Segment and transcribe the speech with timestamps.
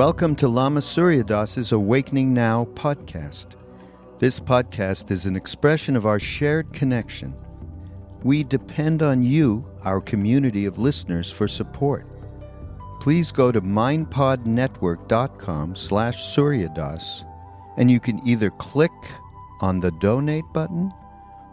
[0.00, 3.48] Welcome to Lama Surya Das's Awakening Now podcast.
[4.18, 7.34] This podcast is an expression of our shared connection.
[8.22, 12.06] We depend on you, our community of listeners, for support.
[13.02, 17.26] Please go to mindpodnetwork.com slash suryadas
[17.76, 18.92] and you can either click
[19.60, 20.90] on the donate button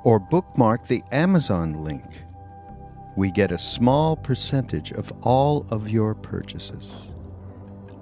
[0.05, 2.21] or bookmark the Amazon link.
[3.17, 7.09] We get a small percentage of all of your purchases.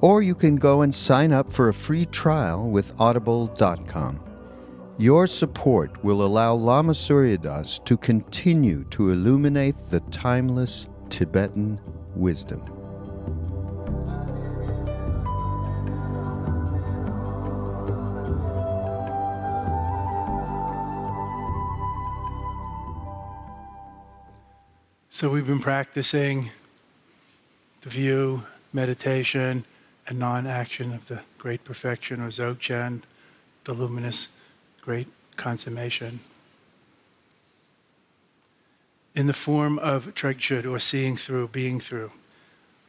[0.01, 4.19] Or you can go and sign up for a free trial with audible.com.
[4.97, 11.81] Your support will allow Lama Surya Das to continue to illuminate the timeless Tibetan
[12.15, 12.63] wisdom.
[25.09, 26.51] So we've been practicing
[27.81, 29.63] the view, meditation,
[30.07, 33.01] and non action of the great perfection or Dzogchen,
[33.63, 34.29] the luminous
[34.81, 36.19] great consummation.
[39.15, 42.11] In the form of Trekchö or seeing through, being through,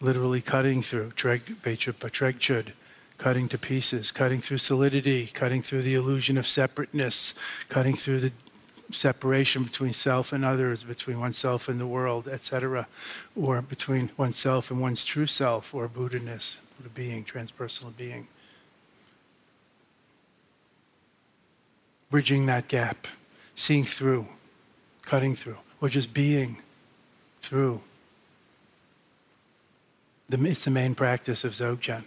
[0.01, 2.73] literally cutting through, Treg Trekchö,
[3.17, 7.35] cutting to pieces, cutting through solidity, cutting through the illusion of separateness,
[7.69, 8.33] cutting through the
[8.91, 12.87] separation between self and others, between oneself and the world, etc.,
[13.35, 18.29] or between oneself and one's true self or Buddha-ness, Buddha being, transpersonal being.
[22.11, 23.07] Bridging that gap,
[23.55, 24.27] seeing through,
[25.03, 26.59] cutting through, or just being
[27.41, 27.81] through.
[30.29, 32.05] The, it's the main practice of Dzogchen.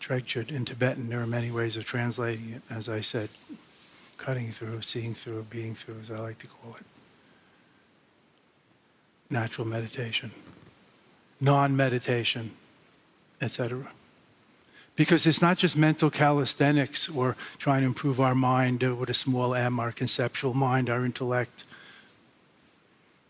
[0.00, 3.28] Trekchö in Tibetan, there are many ways of translating it, as I said
[4.20, 6.84] cutting through, seeing through, being through, as I like to call it.
[9.30, 10.30] Natural meditation,
[11.40, 12.50] non meditation,
[13.40, 13.92] etc.
[14.96, 19.14] Because it's not just mental calisthenics or trying to improve our mind uh, with a
[19.14, 21.64] small m, our conceptual mind, our intellect,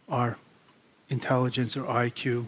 [0.09, 0.37] our
[1.09, 2.47] intelligence or IQ,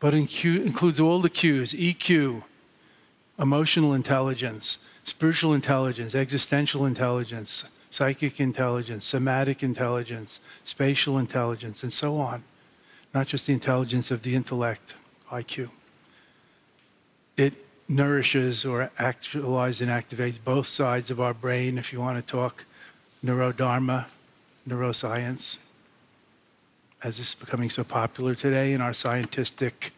[0.00, 2.44] but includes all the Qs EQ,
[3.38, 12.44] emotional intelligence, spiritual intelligence, existential intelligence, psychic intelligence, somatic intelligence, spatial intelligence, and so on.
[13.14, 14.94] Not just the intelligence of the intellect,
[15.30, 15.70] IQ.
[17.38, 17.54] It
[17.88, 22.64] nourishes or actualizes and activates both sides of our brain, if you want to talk
[23.24, 24.06] neurodharma,
[24.68, 25.58] neuroscience,
[27.00, 29.92] as is becoming so popular today in our scientific,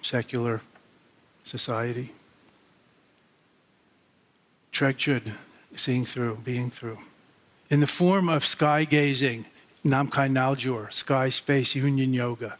[0.00, 0.60] secular
[1.42, 2.12] society.
[4.72, 5.32] Trekchö,
[5.74, 6.98] seeing through, being through.
[7.68, 9.46] In the form of sky gazing,
[9.84, 12.58] Namkhai Naljor, sky space union yoga,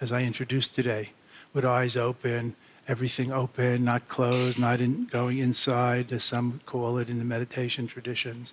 [0.00, 1.10] as I introduced today,
[1.52, 2.54] with eyes open,
[2.88, 7.86] everything open, not closed, not in, going inside, as some call it in the meditation
[7.86, 8.52] traditions,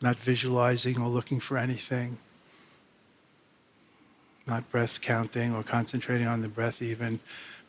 [0.00, 2.18] not visualizing or looking for anything,
[4.46, 7.20] not breath counting or concentrating on the breath even,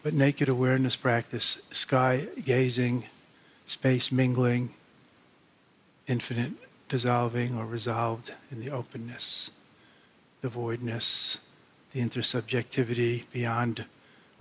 [0.02, 3.06] but naked awareness practice, sky gazing,
[3.66, 4.74] space mingling,
[6.08, 6.54] infinite
[6.90, 9.52] dissolving or resolved in the openness,
[10.42, 11.40] the voidness,
[11.92, 13.86] the intersubjectivity beyond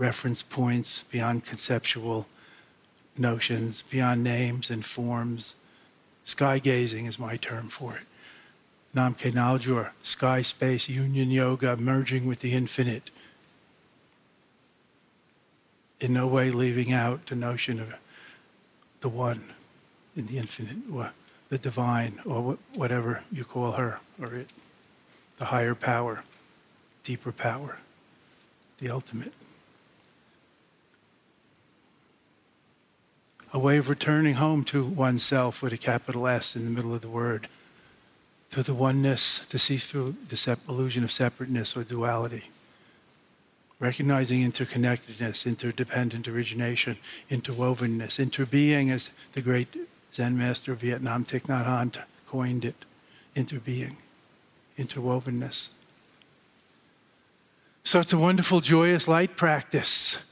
[0.03, 2.27] reference points, beyond conceptual
[3.17, 5.55] notions, beyond names and forms.
[6.25, 8.07] Sky gazing is my term for it.
[8.97, 13.11] Namkhai Naljor, sky space, union yoga, merging with the infinite.
[16.01, 17.95] In no way leaving out the notion of
[19.03, 19.53] the one
[20.17, 21.13] in the infinite, or
[21.49, 24.51] the divine, or whatever you call her or it,
[25.39, 26.25] the higher power,
[27.05, 27.79] deeper power,
[28.79, 29.33] the ultimate.
[33.55, 37.03] A way of returning home to oneself with a capital S in the middle of
[37.03, 37.49] the word
[38.51, 42.51] to the oneness, to see through the illusion of separateness or duality.
[43.81, 46.99] Recognizing interconnectedness, interdependent origination,
[47.31, 49.75] interwovenness, interbeing, as the great
[50.13, 52.85] Zen master of Vietnam, Thich Nhat Hanh, coined it
[53.35, 53.97] interbeing,
[54.79, 55.69] interwovenness.
[57.85, 60.31] So it's a wonderful, joyous light practice,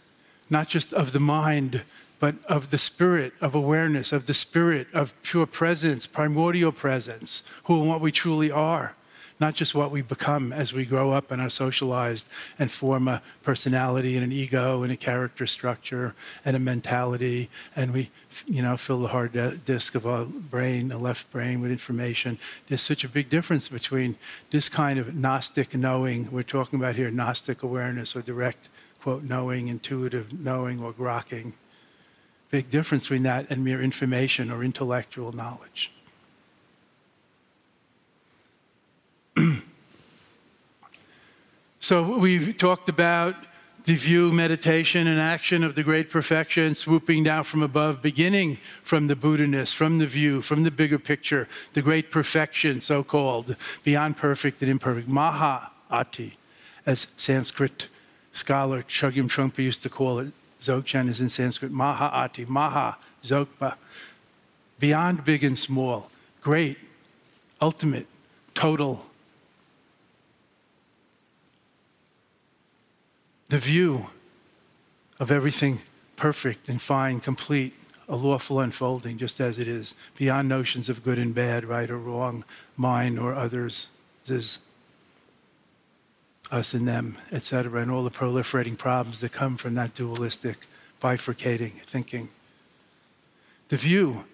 [0.51, 1.83] not just of the mind,
[2.21, 7.81] but of the spirit of awareness, of the spirit of pure presence, primordial presence, who
[7.81, 8.95] and what we truly are,
[9.41, 12.29] not just what we become as we grow up and are socialized
[12.59, 16.15] and form a personality and an ego and a character structure
[16.45, 18.11] and a mentality, and we,
[18.47, 19.33] you know, fill the hard
[19.65, 22.39] disk of our brain, the left brain, with information.
[22.69, 24.17] There's such a big difference between
[24.51, 28.69] this kind of Gnostic knowing, we're talking about here Gnostic awareness or direct,
[29.01, 31.55] quote, knowing, intuitive knowing, or grokking
[32.51, 35.93] big difference between that and mere information or intellectual knowledge.
[41.81, 43.37] so we've talked about
[43.85, 49.07] the view, meditation, and action of the great perfection, swooping down from above, beginning from
[49.07, 54.19] the Buddha-ness, from the view, from the bigger picture, the great perfection, so called, beyond
[54.19, 56.37] perfect and imperfect, Maha Ati,
[56.85, 57.89] as Sanskrit
[58.33, 63.77] scholar Chogyam Trungpa used to call it, Dzogchen is in Sanskrit, Mahaati, Maha, Dzogpa.
[64.79, 66.11] Beyond big and small,
[66.41, 66.79] great,
[67.61, 68.07] ultimate,
[68.55, 69.07] total.
[73.49, 74.07] The view
[75.19, 75.81] of everything
[76.17, 77.75] perfect and fine, complete,
[78.09, 81.99] a lawful unfolding, just as it is, beyond notions of good and bad, right or
[81.99, 82.45] wrong,
[82.77, 83.89] mine or others'
[86.51, 90.59] us and them, etc., and all the proliferating problems that come from that dualistic,
[91.01, 92.29] bifurcating thinking.
[93.69, 94.25] The view,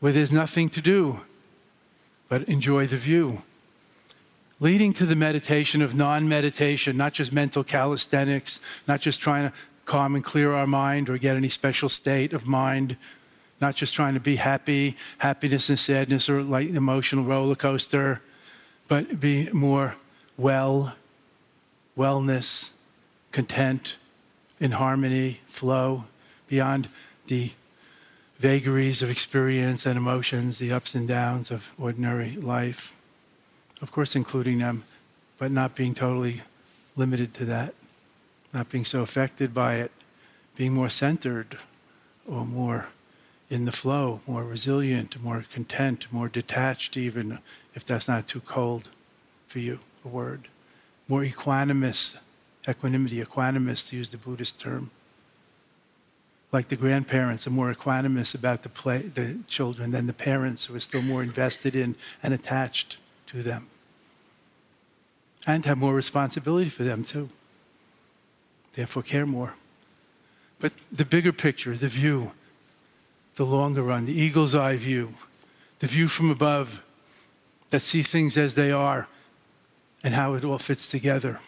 [0.00, 1.20] where there's nothing to do
[2.28, 3.42] but enjoy the view.
[4.60, 9.56] Leading to the meditation of non meditation, not just mental calisthenics, not just trying to
[9.84, 12.96] calm and clear our mind or get any special state of mind,
[13.60, 18.20] not just trying to be happy, happiness and sadness or like an emotional roller coaster,
[18.88, 19.96] but be more
[20.36, 20.94] well
[21.98, 22.70] wellness,
[23.32, 23.98] content,
[24.60, 26.04] in harmony, flow,
[26.46, 26.88] beyond
[27.26, 27.50] the
[28.38, 32.96] vagaries of experience and emotions, the ups and downs of ordinary life.
[33.82, 34.84] Of course, including them,
[35.38, 36.42] but not being totally
[36.96, 37.74] limited to that,
[38.54, 39.90] not being so affected by it,
[40.56, 41.58] being more centered
[42.26, 42.88] or more
[43.50, 47.38] in the flow, more resilient, more content, more detached, even
[47.74, 48.88] if that's not too cold
[49.46, 50.48] for you, a word
[51.08, 52.18] more equanimous,
[52.68, 54.90] equanimity, equanimous to use the Buddhist term.
[56.52, 60.76] Like the grandparents are more equanimous about the, play, the children than the parents who
[60.76, 63.66] are still more invested in and attached to them.
[65.46, 67.30] And have more responsibility for them too.
[68.74, 69.56] Therefore, care more.
[70.58, 72.32] But the bigger picture, the view,
[73.36, 75.14] the longer run, the eagle's eye view,
[75.78, 76.84] the view from above
[77.70, 79.08] that see things as they are
[80.08, 81.38] and how it all fits together.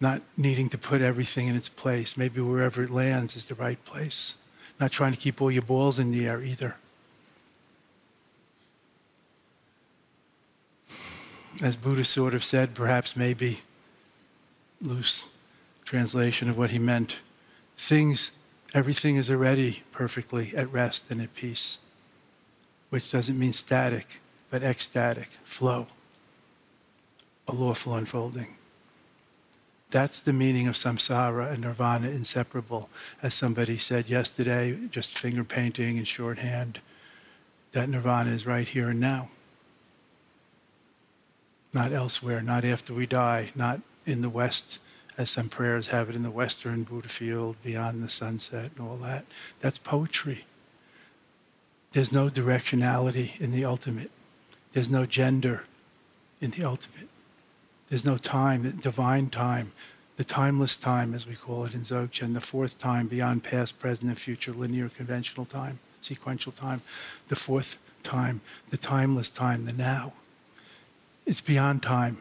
[0.00, 2.16] Not needing to put everything in its place.
[2.16, 4.36] Maybe wherever it lands is the right place.
[4.80, 6.76] Not trying to keep all your balls in the air either.
[11.62, 13.58] As Buddha sort of said, perhaps maybe
[14.80, 15.26] loose
[15.84, 17.18] translation of what he meant.
[17.76, 18.30] Things,
[18.72, 21.78] everything is already perfectly at rest and at peace,
[22.88, 25.86] which doesn't mean static, but ecstatic, flow
[27.52, 28.56] a lawful unfolding.
[29.90, 32.88] That's the meaning of samsara and nirvana inseparable.
[33.22, 36.80] As somebody said yesterday, just finger painting and shorthand,
[37.72, 39.30] that nirvana is right here and now.
[41.74, 44.78] Not elsewhere, not after we die, not in the West,
[45.18, 48.96] as some prayers have it in the Western Buddha field, beyond the sunset and all
[48.98, 49.24] that.
[49.60, 50.44] That's poetry.
[51.92, 54.10] There's no directionality in the ultimate.
[54.72, 55.64] There's no gender
[56.40, 57.09] in the ultimate.
[57.90, 59.72] There's no time, divine time,
[60.16, 64.08] the timeless time, as we call it in Dzogchen, the fourth time beyond past, present,
[64.08, 66.82] and future, linear, conventional time, sequential time,
[67.26, 70.12] the fourth time, the timeless time, the now.
[71.26, 72.18] It's beyond time,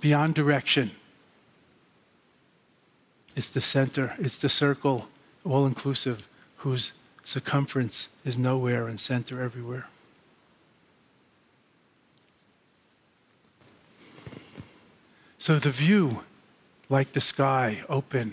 [0.00, 0.92] beyond direction.
[3.34, 5.08] It's the center, it's the circle,
[5.44, 6.28] all inclusive,
[6.58, 6.92] whose
[7.24, 9.88] circumference is nowhere and center everywhere.
[15.44, 16.24] So the view,
[16.88, 18.32] like the sky, open,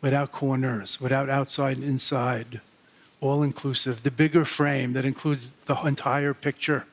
[0.00, 2.60] without corners, without outside and inside,
[3.20, 6.84] all inclusive, the bigger frame that includes the entire picture,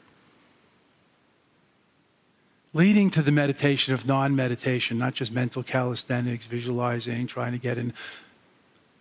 [2.75, 7.79] leading to the meditation of non meditation, not just mental calisthenics, visualizing, trying to get
[7.79, 7.91] in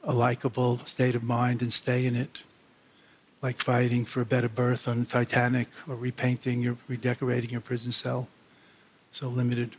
[0.02, 2.38] a likable state of mind and stay in it,
[3.42, 7.92] like fighting for a better berth on the Titanic or repainting, your, redecorating your prison
[7.92, 8.28] cell.
[9.12, 9.72] So limited.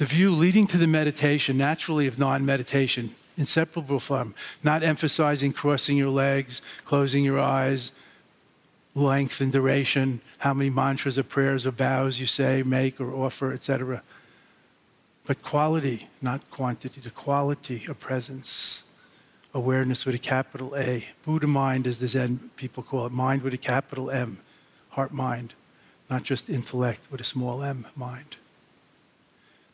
[0.00, 5.98] The view leading to the meditation, naturally of non meditation, inseparable from not emphasizing crossing
[5.98, 7.92] your legs, closing your eyes,
[8.94, 13.52] length and duration, how many mantras or prayers or bows you say, make or offer,
[13.52, 14.02] etc.
[15.26, 18.84] But quality, not quantity, the quality of presence,
[19.52, 21.08] awareness with a capital A.
[21.26, 24.38] Buddha mind, as the Zen people call it, mind with a capital M,
[24.92, 25.52] heart mind,
[26.08, 28.38] not just intellect with a small m, mind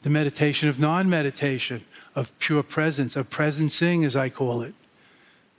[0.06, 1.84] the meditation of non meditation,
[2.14, 4.72] of pure presence, of presencing, as I call it,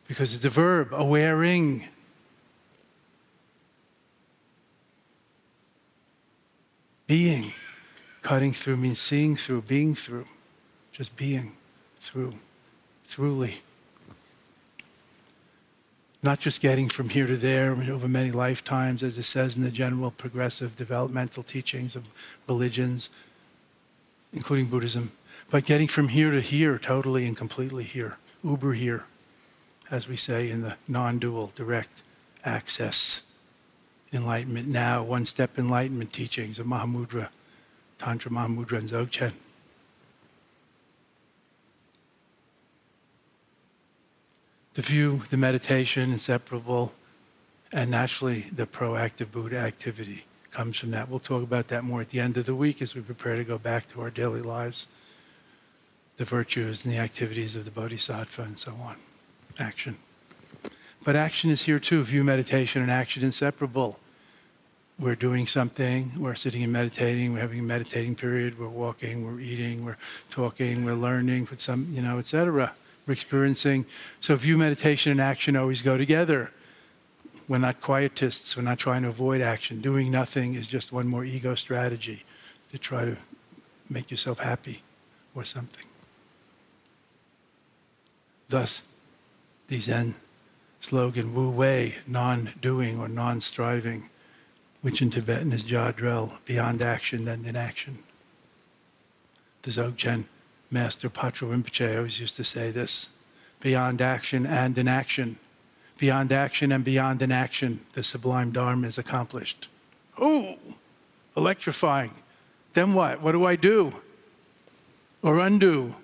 [0.07, 1.89] because it's a verb, awareing.
[7.07, 7.51] Being.
[8.21, 10.27] Cutting through means seeing through, being through,
[10.93, 11.51] just being
[11.99, 12.35] through,
[13.05, 13.55] throughly.
[16.23, 19.71] Not just getting from here to there over many lifetimes, as it says in the
[19.71, 22.13] general progressive developmental teachings of
[22.47, 23.09] religions,
[24.33, 25.11] including Buddhism,
[25.49, 29.05] but getting from here to here, totally and completely here, uber here,
[29.89, 32.03] as we say in the non dual direct
[32.43, 33.33] access
[34.11, 37.29] enlightenment now, one step enlightenment teachings of Mahamudra,
[37.97, 39.33] Tantra Mahamudra, and Dzogchen.
[44.73, 46.93] The view, the meditation, inseparable,
[47.71, 50.25] and naturally the proactive Buddha activity
[50.57, 51.07] comes from that.
[51.07, 53.43] We'll talk about that more at the end of the week as we prepare to
[53.43, 54.87] go back to our daily lives,
[56.17, 58.95] the virtues and the activities of the Bodhisattva and so on.
[59.59, 59.97] Action.
[61.05, 62.03] But action is here too.
[62.03, 63.99] View meditation and action inseparable.
[64.97, 69.39] We're doing something, we're sitting and meditating, we're having a meditating period, we're walking, we're
[69.39, 69.97] eating, we're
[70.31, 72.73] talking, we're learning, some, you know, etc.
[73.05, 73.85] We're experiencing.
[74.21, 76.49] So view meditation and action always go together.
[77.47, 78.57] We're not quietists.
[78.57, 79.81] We're not trying to avoid action.
[79.81, 82.23] Doing nothing is just one more ego strategy
[82.71, 83.17] to try to
[83.89, 84.81] make yourself happy
[85.33, 85.85] or something.
[88.49, 88.83] Thus,
[89.67, 90.15] the Zen
[90.79, 94.09] slogan, Wu Wei, non doing or non striving,
[94.81, 97.99] which in Tibetan is Jadrel, beyond action then inaction.
[99.63, 100.25] The Dzogchen
[100.69, 103.09] master Patrul Rinpoche always used to say this
[103.59, 105.37] beyond action and inaction
[105.97, 109.67] Beyond action and beyond inaction, the sublime Dharma is accomplished.
[110.19, 110.57] Oh,
[111.35, 112.11] electrifying.
[112.73, 113.21] Then what?
[113.21, 113.93] What do I do?
[115.23, 115.95] Or undo?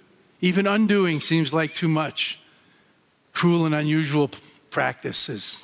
[0.42, 2.42] Even undoing seems like too much.
[3.34, 4.30] Cruel and unusual
[4.70, 5.64] practices.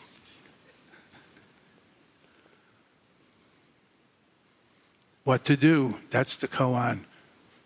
[5.24, 5.96] What to do?
[6.10, 7.06] That's the koan.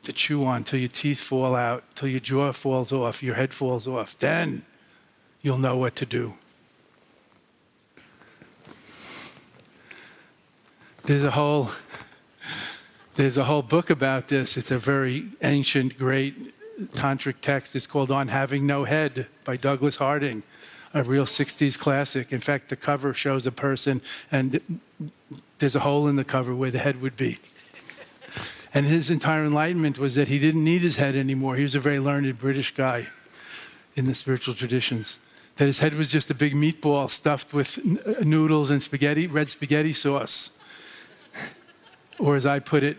[0.04, 3.54] To chew on till your teeth fall out, till your jaw falls off, your head
[3.54, 4.18] falls off.
[4.18, 4.64] Then
[5.42, 6.34] you'll know what to do.
[11.06, 11.70] There's a whole
[13.16, 14.56] there's a whole book about this.
[14.56, 16.56] It's a very ancient, great
[16.94, 17.76] tantric text.
[17.76, 20.44] It's called On Having No Head by Douglas Harding,
[20.94, 22.32] a real 60s classic.
[22.32, 24.80] In fact, the cover shows a person, and
[25.60, 27.38] there's a hole in the cover where the head would be.
[28.74, 31.58] And his entire enlightenment was that he didn't need his head anymore.
[31.58, 33.08] He was a very learned British guy
[33.96, 35.20] in the spiritual traditions.
[35.58, 37.78] That his head was just a big meatball stuffed with
[38.26, 40.52] noodles and spaghetti, red spaghetti sauce.
[42.20, 42.98] Or as I put it,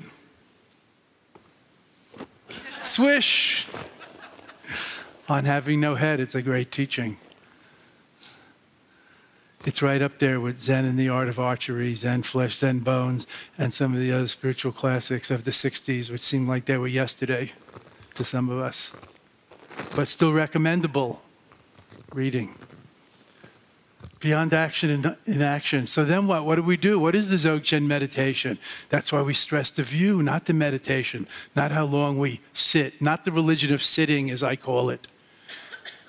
[2.83, 3.66] swish
[5.28, 6.21] on having no head.
[6.21, 7.18] It's a great teaching.
[9.64, 13.26] It's right up there with Zen and the Art of Archery, Zen Flesh, Zen Bones,
[13.56, 16.87] and some of the other spiritual classics of the 60s, which seem like they were
[16.87, 17.52] yesterday
[18.12, 18.94] to some of us,
[19.97, 21.23] but still recommendable
[22.12, 22.54] reading.
[24.25, 25.87] Beyond action and inaction.
[25.87, 26.47] So then what?
[26.47, 26.99] What do we do?
[26.99, 28.59] What is the Dzogchen meditation?
[28.88, 33.26] That's why we stress the view, not the meditation, not how long we sit, not
[33.26, 35.07] the religion of sitting, as I call it.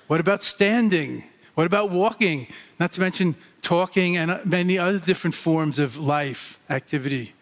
[0.06, 1.24] What about standing?
[1.56, 2.46] What about walking?
[2.80, 7.34] Not to mention talking and uh, many other different forms of life activity.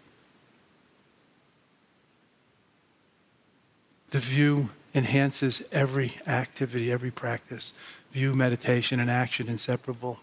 [4.11, 7.75] The view enhances every activity, every practice.
[8.11, 10.19] View, meditation, and action inseparable.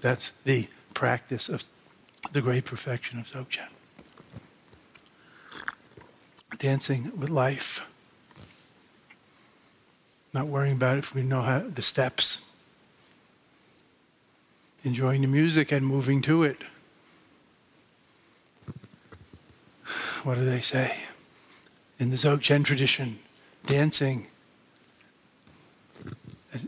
[0.00, 1.64] That's the practice of
[2.32, 3.68] the great perfection of Dzogchen.
[6.58, 7.88] Dancing with life.
[10.32, 12.44] Not worrying about it if we know how, the steps.
[14.84, 16.58] Enjoying the music and moving to it.
[20.22, 20.96] What do they say?
[21.98, 23.18] In the Dzogchen tradition,
[23.66, 24.26] dancing
[26.52, 26.66] as,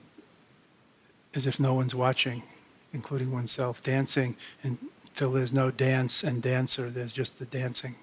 [1.35, 2.43] as if no one's watching
[2.93, 7.95] including oneself, dancing until there's no dance and dancer, there's just the dancing.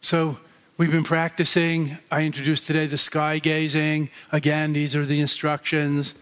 [0.00, 0.38] So
[0.76, 1.98] we've been practicing.
[2.10, 4.10] I introduced today the sky gazing.
[4.32, 6.14] Again, these are the instructions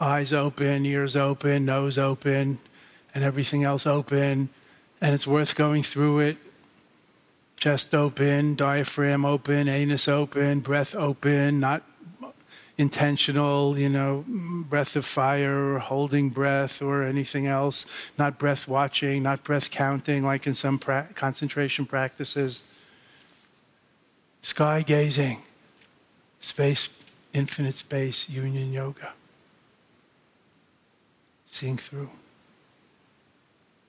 [0.00, 2.58] eyes open, ears open, nose open,
[3.14, 4.48] and everything else open.
[5.00, 6.36] And it's worth going through it.
[7.56, 11.82] Chest open, diaphragm open, anus open, breath open, not
[12.78, 17.84] intentional, you know, breath of fire or holding breath or anything else,
[18.16, 22.88] not breath watching, not breath counting like in some pra- concentration practices.
[24.42, 25.42] Sky gazing,
[26.40, 26.88] space,
[27.32, 29.12] infinite space, union yoga.
[31.46, 32.10] Seeing through.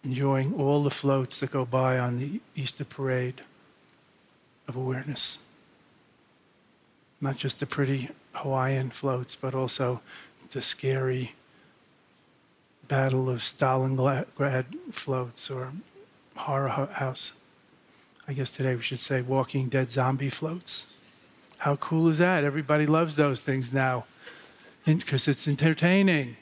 [0.03, 3.41] Enjoying all the floats that go by on the Easter parade
[4.67, 5.37] of awareness.
[7.21, 10.01] Not just the pretty Hawaiian floats, but also
[10.51, 11.33] the scary
[12.87, 15.73] Battle of Stalingrad floats or
[16.35, 17.33] Horror House.
[18.27, 20.87] I guess today we should say Walking Dead zombie floats.
[21.59, 22.43] How cool is that?
[22.43, 24.05] Everybody loves those things now
[24.85, 26.37] because it's entertaining.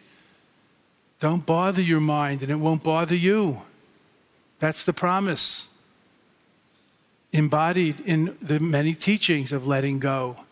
[1.20, 3.64] Don't bother your mind and it won't bother you.
[4.60, 5.74] That's the promise
[7.34, 10.46] embodied in the many teachings of letting go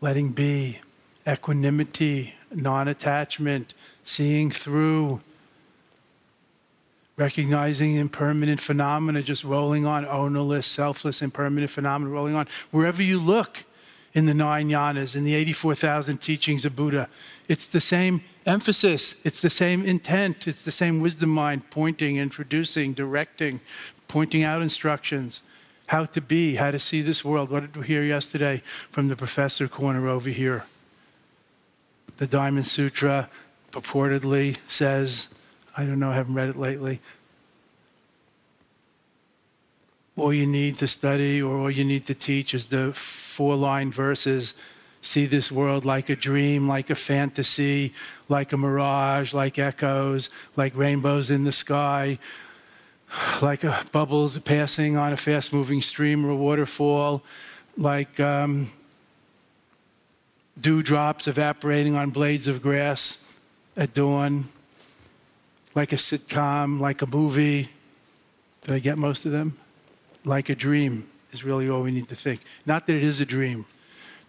[0.00, 0.78] letting be,
[1.26, 5.20] equanimity, non attachment, seeing through,
[7.16, 12.46] recognizing impermanent phenomena just rolling on, ownerless, selfless, impermanent phenomena rolling on.
[12.70, 13.64] Wherever you look
[14.14, 17.08] in the nine yanas, in the 84,000 teachings of Buddha,
[17.48, 22.94] it's the same emphasis, it's the same intent, it's the same wisdom mind pointing, introducing,
[22.94, 23.60] directing,
[24.06, 25.42] pointing out instructions
[25.88, 27.50] how to be, how to see this world.
[27.50, 30.64] What did we hear yesterday from the professor corner over here?
[32.18, 33.28] The Diamond Sutra
[33.72, 35.28] purportedly says,
[35.76, 37.00] I don't know, I haven't read it lately.
[40.16, 43.90] All you need to study or all you need to teach is the four line
[43.90, 44.54] verses
[45.00, 47.94] see this world like a dream, like a fantasy,
[48.28, 52.18] like a mirage, like echoes, like rainbows in the sky,
[53.42, 57.22] like uh, bubbles passing on a fast moving stream or a waterfall,
[57.76, 58.70] like um,
[60.60, 63.24] dewdrops evaporating on blades of grass
[63.76, 64.44] at dawn,
[65.74, 67.70] like a sitcom, like a movie.
[68.62, 69.56] Did I get most of them?
[70.24, 72.40] Like a dream is really all we need to think.
[72.66, 73.66] Not that it is a dream.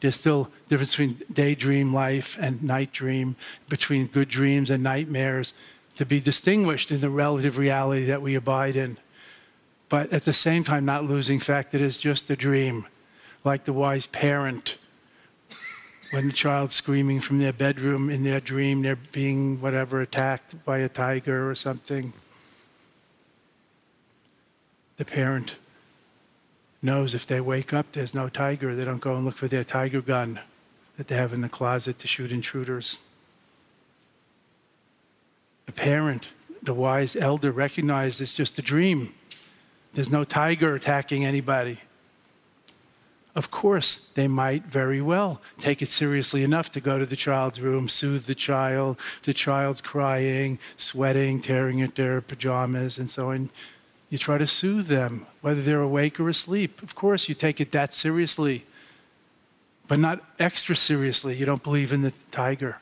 [0.02, 3.36] There's still difference between daydream life and night dream,
[3.68, 5.54] between good dreams and nightmares
[6.00, 8.98] to be distinguished in the relative reality that we abide in.
[9.90, 12.86] But at the same time, not losing fact that it's just a dream,
[13.44, 14.78] like the wise parent.
[16.12, 20.78] When the child's screaming from their bedroom in their dream, they're being whatever attacked by
[20.78, 22.14] a tiger or something.
[24.96, 25.58] The parent
[26.82, 28.74] knows if they wake up, there's no tiger.
[28.74, 30.40] They don't go and look for their tiger gun
[30.96, 33.00] that they have in the closet to shoot intruders.
[35.70, 36.30] The parent,
[36.64, 39.14] the wise elder, recognized it's just a dream.
[39.94, 41.78] There's no tiger attacking anybody.
[43.36, 47.62] Of course, they might very well take it seriously enough to go to the child's
[47.62, 49.00] room, soothe the child.
[49.22, 53.52] The child's crying, sweating, tearing at their pajamas, and so on.
[54.10, 56.82] You try to soothe them, whether they're awake or asleep.
[56.82, 58.66] Of course, you take it that seriously,
[59.88, 61.36] but not extra seriously.
[61.36, 62.78] You don't believe in the tiger.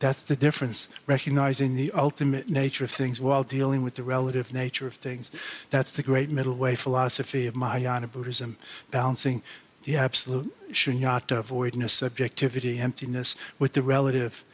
[0.00, 4.86] That's the difference, recognizing the ultimate nature of things while dealing with the relative nature
[4.86, 5.30] of things.
[5.70, 8.58] That's the great middle way philosophy of Mahayana Buddhism,
[8.92, 9.42] balancing
[9.82, 14.44] the absolute shunyata, voidness, subjectivity, emptiness, with the relative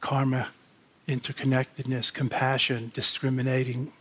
[0.00, 0.48] karma,
[1.06, 3.92] interconnectedness, compassion, discriminating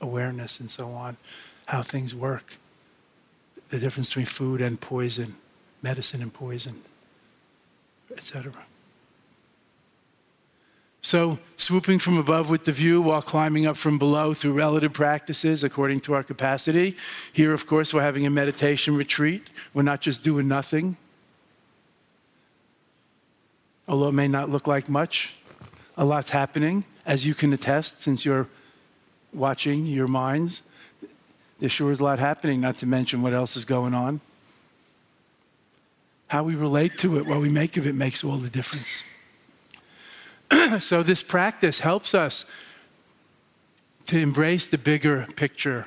[0.00, 1.16] awareness, and so on,
[1.66, 2.58] how things work,
[3.70, 5.34] the difference between food and poison,
[5.82, 6.82] medicine and poison,
[8.16, 8.52] etc.
[11.04, 15.62] So, swooping from above with the view while climbing up from below through relative practices
[15.62, 16.96] according to our capacity.
[17.30, 19.50] Here, of course, we're having a meditation retreat.
[19.74, 20.96] We're not just doing nothing.
[23.86, 25.34] Although it may not look like much,
[25.98, 28.48] a lot's happening, as you can attest since you're
[29.34, 30.62] watching your minds.
[31.58, 34.22] There sure is a lot happening, not to mention what else is going on.
[36.28, 39.04] How we relate to it, what we make of it, makes all the difference.
[40.80, 42.44] so, this practice helps us
[44.06, 45.86] to embrace the bigger picture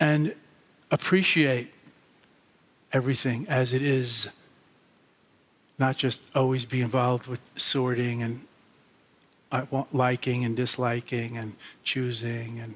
[0.00, 0.34] and
[0.90, 1.72] appreciate
[2.92, 4.28] everything as it is,
[5.78, 8.40] not just always be involved with sorting and
[9.52, 11.54] uh, liking and disliking and
[11.84, 12.74] choosing and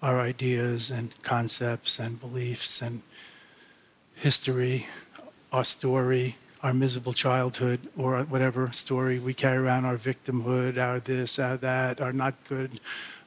[0.00, 3.02] our ideas and concepts and beliefs and
[4.14, 4.86] history,
[5.52, 11.38] our story our miserable childhood or whatever story we carry around our victimhood, our this,
[11.38, 12.80] our that, our not good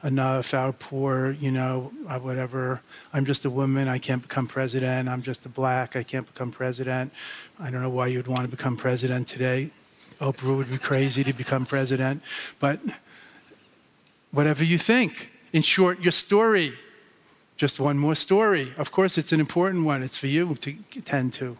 [0.04, 2.80] enough, our poor, you know, uh, whatever.
[3.12, 5.08] I'm just a woman, I can't become president.
[5.08, 7.12] I'm just a black, I can't become president.
[7.58, 9.70] I don't know why you'd want to become president today.
[10.18, 12.22] Oprah would be crazy to become president.
[12.60, 12.80] But
[14.30, 16.74] whatever you think, in short, your story.
[17.56, 18.72] Just one more story.
[18.76, 20.02] Of course, it's an important one.
[20.02, 20.72] It's for you to
[21.04, 21.56] tend to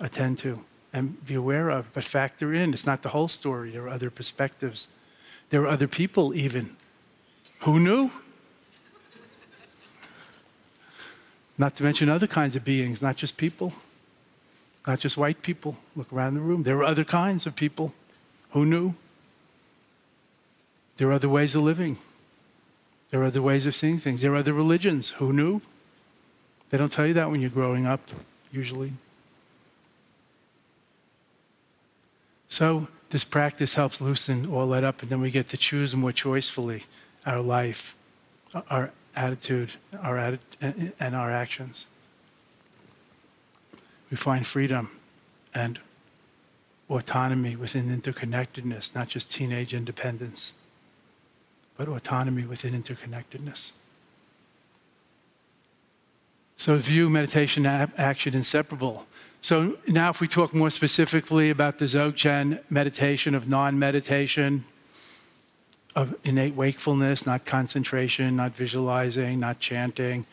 [0.00, 2.72] attend to and be aware of, but factor in.
[2.72, 3.70] It's not the whole story.
[3.70, 4.88] There are other perspectives.
[5.50, 6.76] There are other people, even.
[7.60, 8.10] Who knew?
[11.56, 13.72] Not to mention other kinds of beings, not just people,
[14.86, 15.76] not just white people.
[15.96, 16.62] Look around the room.
[16.62, 17.92] There are other kinds of people.
[18.50, 18.94] Who knew?
[20.96, 21.98] There are other ways of living.
[23.10, 24.20] There are other ways of seeing things.
[24.20, 25.10] There are other religions.
[25.10, 25.60] Who knew?
[26.70, 28.00] They don't tell you that when you're growing up,
[28.52, 28.92] usually.
[32.48, 36.12] So this practice helps loosen all that up, and then we get to choose more
[36.12, 36.86] choicefully
[37.26, 37.94] our life,
[38.54, 41.86] uh, our attitude, our atti- and our actions.
[44.10, 44.90] We find freedom
[45.54, 45.78] and
[46.88, 50.54] autonomy within interconnectedness, not just teenage independence,
[51.76, 53.72] but autonomy within interconnectedness.
[56.56, 59.06] So view meditation action inseparable.
[59.40, 64.64] So now, if we talk more specifically about the Dzogchen meditation of non meditation,
[65.94, 70.26] of innate wakefulness, not concentration, not visualizing, not chanting,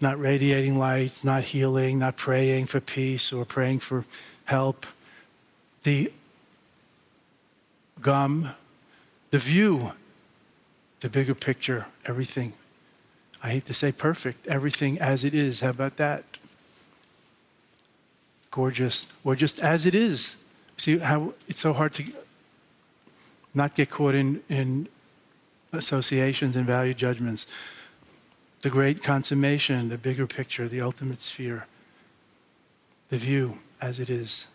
[0.00, 4.04] not radiating lights, not healing, not praying for peace or praying for
[4.46, 4.86] help.
[5.84, 6.12] The
[8.00, 8.50] gum,
[9.30, 9.92] the view,
[11.00, 12.52] the bigger picture, everything.
[13.42, 15.60] I hate to say perfect, everything as it is.
[15.60, 16.24] How about that?
[18.56, 20.36] Gorgeous, or just as it is.
[20.78, 22.04] See how it's so hard to
[23.52, 24.88] not get caught in, in
[25.72, 27.46] associations and value judgments.
[28.62, 31.66] The great consummation, the bigger picture, the ultimate sphere,
[33.10, 34.46] the view as it is.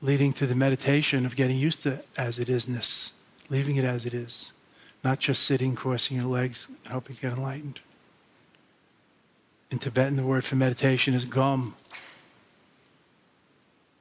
[0.00, 3.12] Leading to the meditation of getting used to as it isness,
[3.50, 4.52] leaving it as it is,
[5.02, 7.80] not just sitting, crossing your legs, hoping to get enlightened.
[9.72, 11.74] In Tibetan, the word for meditation is gom.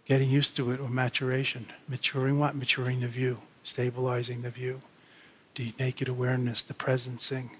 [0.03, 1.67] Getting used to it or maturation.
[1.87, 2.55] Maturing what?
[2.55, 4.81] Maturing the view, stabilizing the view,
[5.55, 7.51] the naked awareness, the presencing.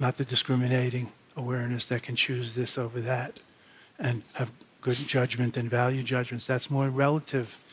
[0.00, 3.38] Not the discriminating awareness that can choose this over that
[3.96, 6.48] and have good judgment and value judgments.
[6.48, 7.64] That's more relative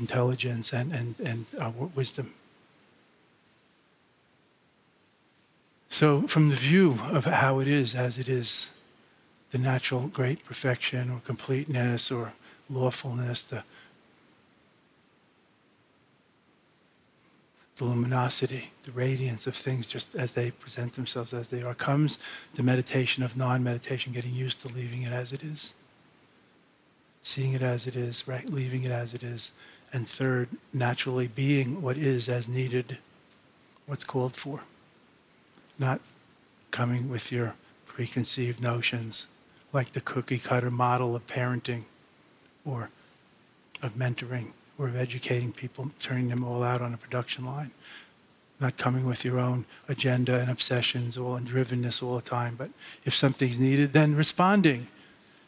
[0.00, 2.34] intelligence and, and, and uh, wisdom.
[5.94, 8.70] So, from the view of how it is as it is,
[9.52, 12.32] the natural great perfection or completeness or
[12.68, 13.62] lawfulness, the,
[17.76, 22.18] the luminosity, the radiance of things just as they present themselves as they are, comes
[22.56, 25.74] the meditation of non meditation, getting used to leaving it as it is,
[27.22, 28.50] seeing it as it is, right?
[28.50, 29.52] Leaving it as it is.
[29.92, 32.98] And third, naturally being what is as needed,
[33.86, 34.62] what's called for
[35.78, 36.00] not
[36.70, 37.54] coming with your
[37.86, 39.26] preconceived notions
[39.72, 41.84] like the cookie cutter model of parenting
[42.64, 42.90] or
[43.82, 47.70] of mentoring or of educating people, turning them all out on a production line.
[48.60, 52.54] not coming with your own agenda and obsessions all and drivenness all the time.
[52.56, 52.70] But
[53.04, 54.86] if something's needed, then responding.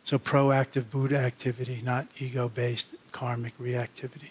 [0.05, 4.31] So proactive Buddha activity, not ego-based karmic reactivity.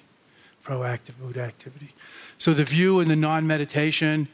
[0.64, 1.94] Proactive Buddha activity.
[2.38, 4.28] So the view in the non-meditation,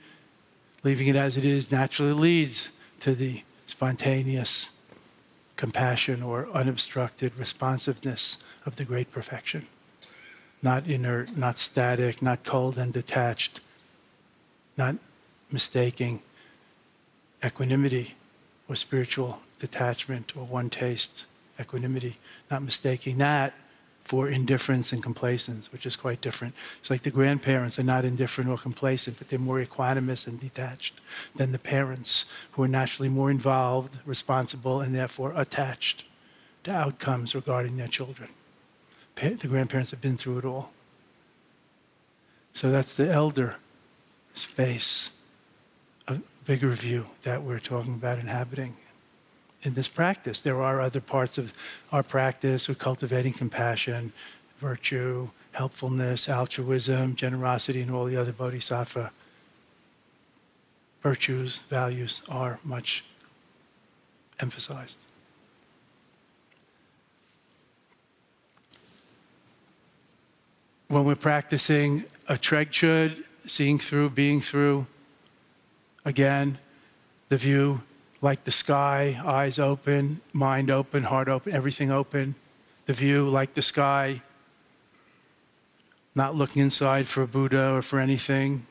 [0.83, 4.71] leaving it as it is, naturally leads to the spontaneous
[5.55, 9.67] compassion or unobstructed responsiveness of the great perfection.
[10.61, 13.59] Not inert, not static, not cold and detached,
[14.77, 14.95] not
[15.51, 16.21] mistaking
[17.43, 18.15] equanimity
[18.67, 21.27] or spiritual detachment or one taste
[21.59, 22.17] equanimity,
[22.49, 23.53] not mistaking that
[24.03, 26.53] for indifference and complacence, which is quite different.
[26.79, 30.99] It's like the grandparents are not indifferent or complacent, but they're more equanimous and detached
[31.35, 36.03] than the parents, who are naturally more involved, responsible, and therefore attached
[36.63, 38.29] to outcomes regarding their children.
[39.15, 40.71] The grandparents have been through it all.
[42.53, 43.57] So that's the elder
[44.33, 45.11] space,
[46.07, 48.77] a bigger view that we're talking about inhabiting
[49.63, 50.41] in this practice.
[50.41, 51.53] There are other parts of
[51.91, 54.13] our practice of cultivating compassion,
[54.59, 59.11] virtue, helpfulness, altruism, generosity, and all the other bodhisattva
[61.01, 63.03] virtues, values are much
[64.39, 64.97] emphasized.
[70.87, 74.87] When we're practicing a trekchö, seeing through, being through,
[76.05, 76.59] again,
[77.29, 77.81] the view
[78.21, 82.35] like the sky, eyes open, mind open, heart open, everything open.
[82.85, 84.21] The view like the sky,
[86.13, 88.67] not looking inside for a Buddha or for anything,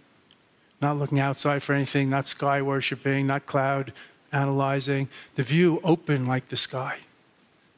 [0.80, 3.92] not looking outside for anything, not sky worshiping, not cloud
[4.32, 5.08] analyzing.
[5.34, 7.00] The view open like the sky,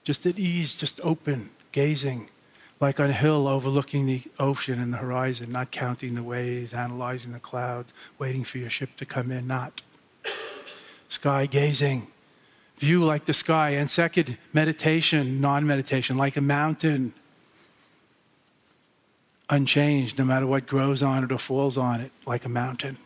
[0.04, 2.28] just at ease, just open, gazing,
[2.80, 7.32] like on a hill overlooking the ocean and the horizon, not counting the waves, analyzing
[7.32, 9.80] the clouds, waiting for your ship to come in, not
[11.12, 12.06] sky gazing,
[12.78, 13.70] view like the sky.
[13.70, 17.12] And second, meditation, non meditation, like a mountain,
[19.50, 22.96] unchanged no matter what grows on it or falls on it, like a mountain,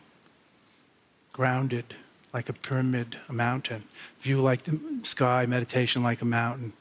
[1.33, 1.95] grounded
[2.33, 3.83] like a pyramid, a mountain.
[4.21, 6.73] View like the sky, meditation like a mountain.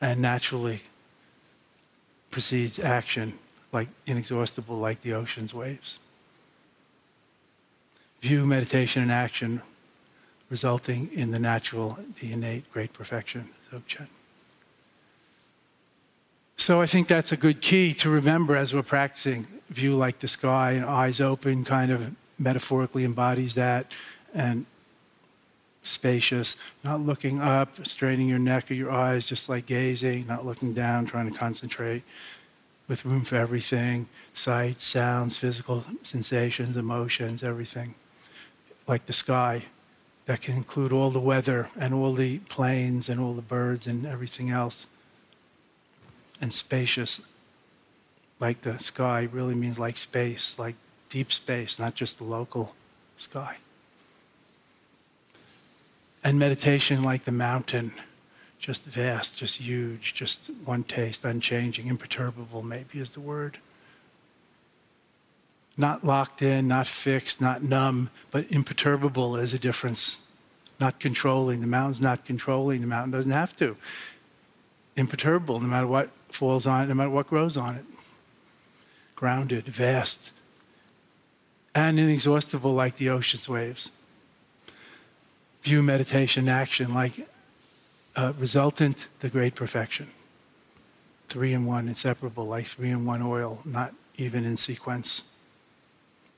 [0.00, 0.80] And naturally
[2.30, 3.34] precedes action,
[3.70, 6.00] like inexhaustible, like the ocean's waves
[8.22, 9.60] view meditation and action
[10.48, 13.48] resulting in the natural, the innate great perfection.
[16.56, 19.46] So I think that's a good key to remember as we're practicing.
[19.70, 23.90] View like the sky and eyes open kind of metaphorically embodies that.
[24.32, 24.66] And
[25.82, 30.72] spacious, not looking up, straining your neck or your eyes, just like gazing, not looking
[30.72, 32.04] down, trying to concentrate,
[32.86, 37.96] with room for everything sights, sounds, physical sensations, emotions, everything
[38.92, 39.62] like the sky
[40.26, 44.04] that can include all the weather and all the planes and all the birds and
[44.04, 44.86] everything else.
[46.42, 47.22] And spacious,
[48.38, 50.74] like the sky, really means like space, like
[51.08, 52.74] deep space, not just the local
[53.16, 53.56] sky.
[56.22, 57.92] And meditation, like the mountain,
[58.58, 63.56] just vast, just huge, just one taste, unchanging, imperturbable, maybe is the word
[65.82, 70.24] not locked in, not fixed, not numb, but imperturbable is a difference.
[70.80, 71.60] Not controlling.
[71.60, 72.80] The mountain's not controlling.
[72.80, 73.76] The mountain doesn't have to.
[74.96, 77.84] Imperturbable, no matter what falls on it, no matter what grows on it.
[79.14, 80.32] Grounded, vast,
[81.74, 83.92] and inexhaustible like the ocean's waves.
[85.62, 87.28] View meditation action like
[88.16, 90.08] a resultant, the great perfection.
[91.28, 95.22] Three in one, inseparable, like three in one oil, not even in sequence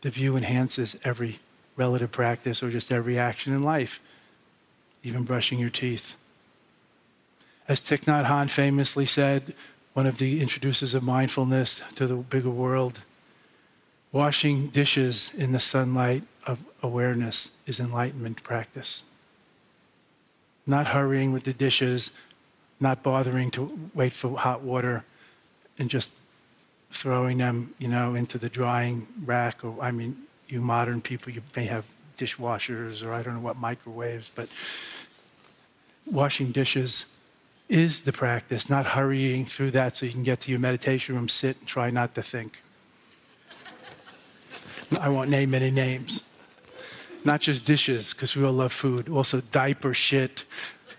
[0.05, 1.39] the view enhances every
[1.77, 4.01] relative practice or just every action in life,
[5.03, 6.17] even brushing your teeth.
[7.67, 9.55] As Thich Nhat Hanh famously said,
[9.95, 13.01] one of the introducers of mindfulness to the bigger world,
[14.13, 19.05] washing dishes in the sunlight of awareness is enlightenment practice.
[20.67, 22.13] Not hurrying with the dishes,
[22.79, 25.07] not bothering to wait for hot water,
[25.79, 26.13] and just
[26.95, 29.65] throwing them, you know, into the drying rack.
[29.65, 30.17] Or I mean,
[30.49, 34.49] you modern people, you may have dishwashers or I don't know what microwaves, but
[36.07, 37.07] washing dishes
[37.69, 41.29] is the practice, not hurrying through that so you can get to your meditation room,
[41.29, 42.63] sit, and try not to think.
[45.01, 46.23] I won't name any names.
[47.25, 50.45] Not just dishes, because we all love food, also diaper shit,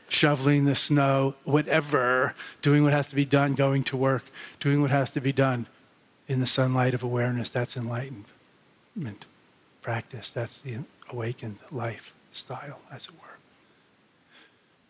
[0.09, 4.23] shoveling the snow, whatever, doing what has to be done, going to work,
[4.59, 5.67] doing what has to be done
[6.27, 9.25] in the sunlight of awareness, that's enlightenment
[9.81, 10.29] practice.
[10.31, 10.79] That's the
[11.11, 13.19] awakened lifestyle, as it were.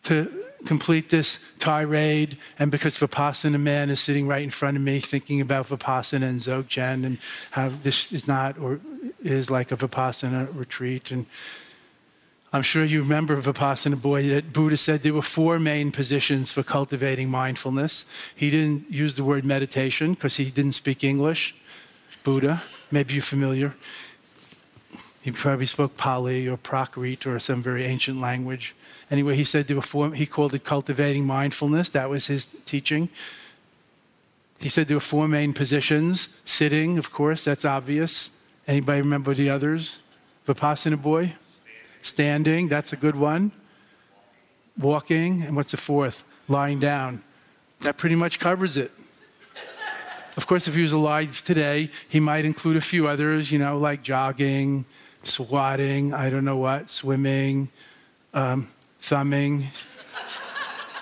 [0.04, 5.00] To complete this tirade, and because Vipassana man is sitting right in front of me
[5.00, 7.18] thinking about Vipassana and Dzogchen and
[7.50, 8.80] how this is not or
[9.22, 11.10] is like a Vipassana retreat.
[11.10, 11.26] And
[12.56, 16.62] I'm sure you remember Vipassana boy that Buddha said there were four main positions for
[16.62, 18.06] cultivating mindfulness.
[18.34, 21.54] He didn't use the word meditation because he didn't speak English.
[22.24, 23.74] Buddha, maybe you're familiar.
[25.20, 28.74] He probably spoke Pali or Prakrit or some very ancient language.
[29.10, 31.90] Anyway, he said there were four, he called it cultivating mindfulness.
[31.90, 33.10] That was his teaching.
[34.60, 36.30] He said there were four main positions.
[36.46, 38.30] Sitting, of course, that's obvious.
[38.66, 39.98] Anybody remember the others?
[40.46, 41.34] Vipassana boy?
[42.06, 43.50] Standing, that's a good one.
[44.78, 46.22] Walking, and what's the fourth?
[46.46, 47.24] Lying down.
[47.80, 48.92] That pretty much covers it.
[50.36, 53.76] Of course, if he was alive today, he might include a few others, you know,
[53.76, 54.84] like jogging,
[55.24, 57.70] squatting, I don't know what, swimming,
[58.32, 58.68] um,
[59.00, 59.68] thumbing.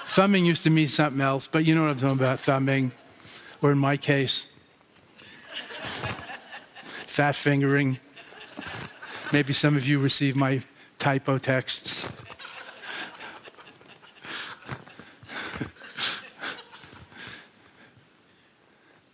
[0.06, 2.92] thumbing used to mean something else, but you know what I'm talking about thumbing,
[3.60, 4.50] or in my case,
[7.06, 7.98] fat fingering.
[9.34, 10.62] Maybe some of you receive my
[11.04, 12.10] typo texts.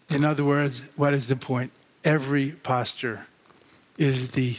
[0.08, 1.72] In other words, what is the point?
[2.04, 3.26] Every posture
[3.98, 4.58] is the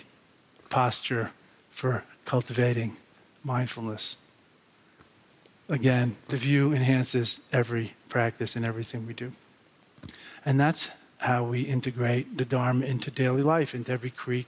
[0.70, 1.32] posture
[1.70, 2.98] for cultivating
[3.46, 4.18] mindfulness.
[5.70, 9.32] Again, the view enhances every practice and everything we do.
[10.44, 10.90] And that's
[11.20, 14.48] how we integrate the Dharma into daily life, into every creek,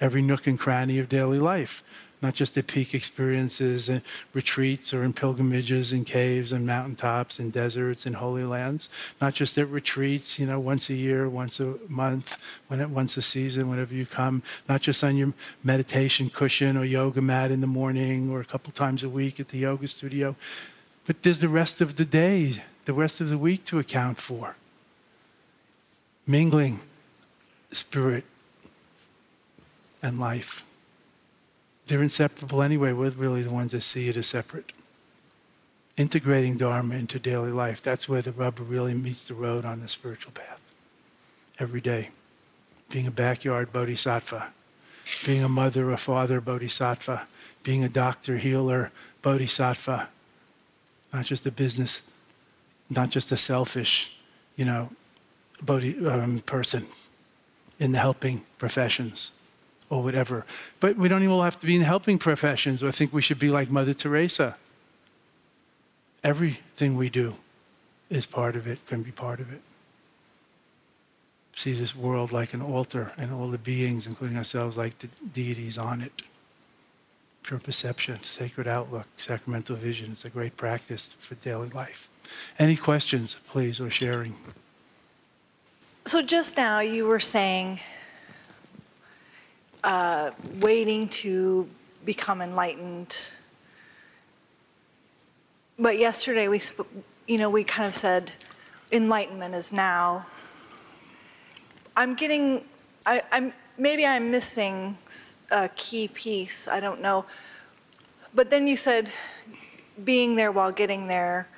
[0.00, 1.84] every nook and cranny of daily life
[2.22, 4.00] not just at peak experiences and
[4.32, 8.88] retreats or in pilgrimages and caves and mountaintops and deserts and holy lands,
[9.20, 13.16] not just at retreats, you know, once a year, once a month, when it, once
[13.16, 17.60] a season, whenever you come, not just on your meditation cushion or yoga mat in
[17.60, 20.36] the morning or a couple times a week at the yoga studio,
[21.06, 24.56] but there's the rest of the day, the rest of the week to account for.
[26.26, 26.80] Mingling
[27.72, 28.24] spirit
[30.02, 30.64] and life.
[31.92, 32.94] They're inseparable anyway.
[32.94, 34.72] We're really the ones that see it as separate.
[35.98, 39.88] Integrating Dharma into daily life, that's where the rubber really meets the road on the
[39.88, 40.58] spiritual path.
[41.58, 42.08] Every day.
[42.88, 44.52] Being a backyard bodhisattva,
[45.26, 47.26] being a mother or father bodhisattva,
[47.62, 50.08] being a doctor, healer, bodhisattva.
[51.12, 52.10] Not just a business,
[52.88, 54.16] not just a selfish,
[54.56, 54.92] you know,
[55.60, 56.86] bodhi, um, person
[57.78, 59.32] in the helping professions
[59.92, 60.46] or whatever.
[60.80, 62.82] But we don't even have to be in helping professions.
[62.82, 64.56] I think we should be like Mother Teresa.
[66.24, 67.34] Everything we do
[68.08, 69.60] is part of it, can be part of it.
[71.54, 75.76] See this world like an altar and all the beings, including ourselves, like the deities
[75.76, 76.22] on it.
[77.42, 80.12] Pure perception, sacred outlook, sacramental vision.
[80.12, 82.08] It's a great practice for daily life.
[82.58, 84.36] Any questions, please, or sharing?
[86.06, 87.80] So just now you were saying
[89.84, 91.68] uh, waiting to
[92.04, 93.16] become enlightened.
[95.78, 96.90] But yesterday we, sp-
[97.26, 98.32] you know, we kind of said
[98.90, 100.26] enlightenment is now.
[101.96, 102.64] I'm getting,
[103.04, 104.96] I, I'm maybe I'm missing
[105.50, 106.68] a key piece.
[106.68, 107.24] I don't know.
[108.34, 109.10] But then you said
[110.04, 111.48] being there while getting there.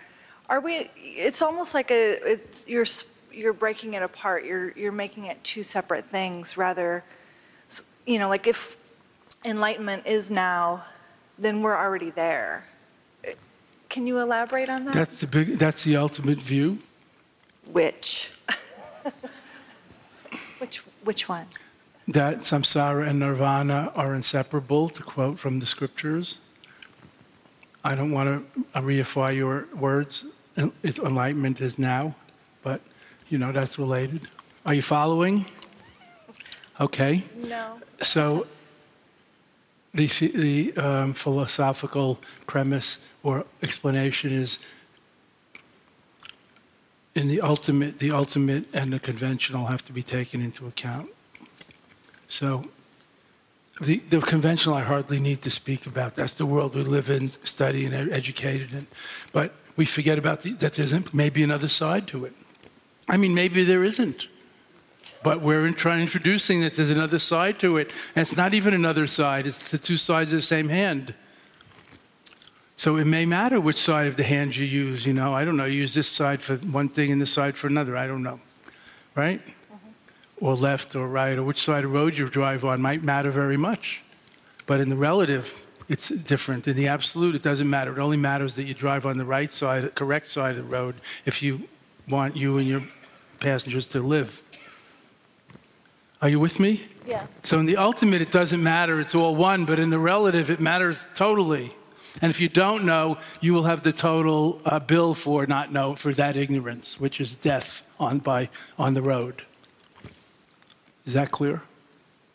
[0.49, 0.91] Are we?
[0.97, 2.33] It's almost like a.
[2.33, 2.87] It's you're
[3.33, 4.45] you're breaking it apart.
[4.45, 7.05] You're you're making it two separate things rather
[8.07, 8.77] you know, like if
[9.45, 10.85] enlightenment is now,
[11.39, 12.65] then we're already there.
[13.89, 14.95] Can you elaborate on that?
[14.95, 15.59] That's the big.
[15.59, 16.79] That's the ultimate view.
[17.71, 18.31] Which?
[20.59, 21.47] which which one?
[22.09, 26.41] That samsara and nirvana are inseparable, to quote from the scriptures.
[27.85, 30.27] I don't want to reify your words.
[30.57, 32.17] Enlightenment is now,
[32.63, 32.81] but
[33.29, 34.27] you know that's related.
[34.67, 35.47] Are you following?
[36.81, 37.25] Okay.
[37.37, 37.79] No.
[38.01, 38.47] So
[39.93, 44.59] the, the um, philosophical premise or explanation is
[47.15, 51.11] in the ultimate, the ultimate and the conventional have to be taken into account.
[52.27, 52.65] So
[53.81, 56.17] the, the conventional I hardly need to speak about.
[56.17, 58.89] That's the world we live in, study and educated in.
[59.33, 62.33] But we forget about the, that there's maybe another side to it.
[63.09, 64.29] I mean, maybe there isn't.
[65.25, 67.91] But we're trying introducing that there's another side to it.
[68.15, 71.15] And it's not even another side, it's the two sides of the same hand.
[72.77, 75.07] So it may matter which side of the hand you use.
[75.07, 77.69] You know, I don't know, use this side for one thing and this side for
[77.69, 77.97] another.
[77.97, 78.41] I don't know.
[79.15, 79.41] Right?
[79.41, 80.45] Mm-hmm.
[80.45, 83.31] or left or right, or which side of the road you drive on might matter
[83.31, 84.03] very much.
[84.67, 86.69] But in the relative, it's different.
[86.69, 87.99] In the absolute, it doesn't matter.
[87.99, 90.77] It only matters that you drive on the right side, the correct side of the
[90.77, 91.69] road, if you
[92.09, 92.83] want you and your
[93.41, 94.43] passengers to live.
[96.25, 96.81] Are you with me?
[97.07, 97.27] Yeah.
[97.43, 98.99] So in the ultimate, it doesn't matter.
[98.99, 99.67] It's all one.
[99.67, 101.75] But in the relative, it matters totally.
[102.23, 105.95] And if you don't know, you will have the total uh, bill for not know
[105.97, 108.49] for that ignorance, which is death on by
[108.79, 109.43] on the road.
[111.05, 111.61] Is that clear?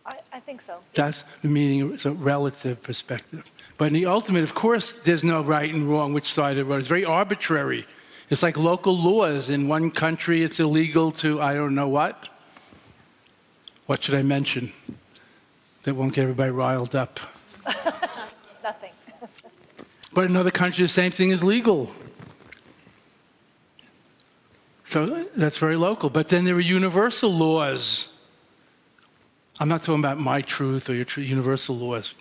[0.06, 0.82] I, I think so.
[0.94, 1.92] That's the meaning.
[1.92, 3.52] It's a relative perspective.
[3.80, 6.66] But in the ultimate, of course, there's no right and wrong which side of the
[6.66, 6.78] road.
[6.82, 7.88] It's very arbitrary.
[8.30, 9.50] It's like local laws.
[9.50, 12.30] In one country, it's illegal to I don't know what.
[13.90, 14.72] What should I mention
[15.82, 17.20] that won't get everybody riled up?
[18.64, 18.92] Nothing.
[20.14, 21.90] But in other countries, the same thing is legal.
[24.86, 26.12] So that's very local.
[26.12, 28.14] But then there are universal laws.
[29.60, 32.14] I'm not talking about my truth or your truth, universal laws.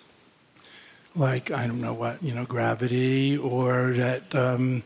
[1.15, 4.81] Like, I don't know what, you know, gravity or that um,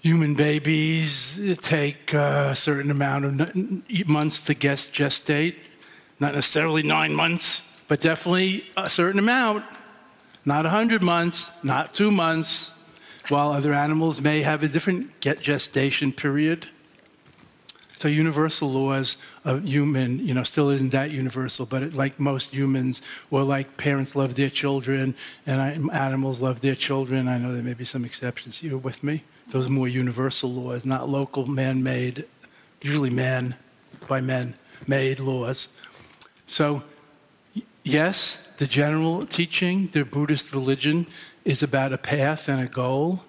[0.00, 5.56] human babies take a certain amount of months to gestate.
[6.24, 9.64] Not necessarily nine months, but definitely a certain amount
[10.44, 12.72] not 100 months, not two months,
[13.28, 16.68] while other animals may have a different gestation period.
[17.96, 22.52] So universal laws of human, you know, still isn't that universal, but it, like most
[22.52, 25.14] humans, or like parents love their children
[25.46, 27.28] and I, animals love their children.
[27.28, 28.62] I know there may be some exceptions.
[28.62, 29.24] You're with me?
[29.48, 32.24] Those more universal laws, not local man-made,
[32.82, 33.56] usually man
[34.08, 34.54] by men
[34.86, 35.68] made laws.
[36.54, 36.84] So
[37.82, 41.08] yes, the general teaching, the Buddhist religion,
[41.44, 43.24] is about a path and a goal,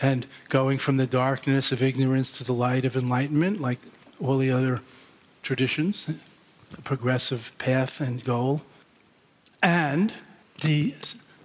[0.00, 3.80] and going from the darkness of ignorance to the light of enlightenment, like
[4.18, 4.80] all the other
[5.42, 6.10] traditions,
[6.72, 8.62] a progressive path and goal.
[9.62, 10.14] And
[10.62, 10.94] the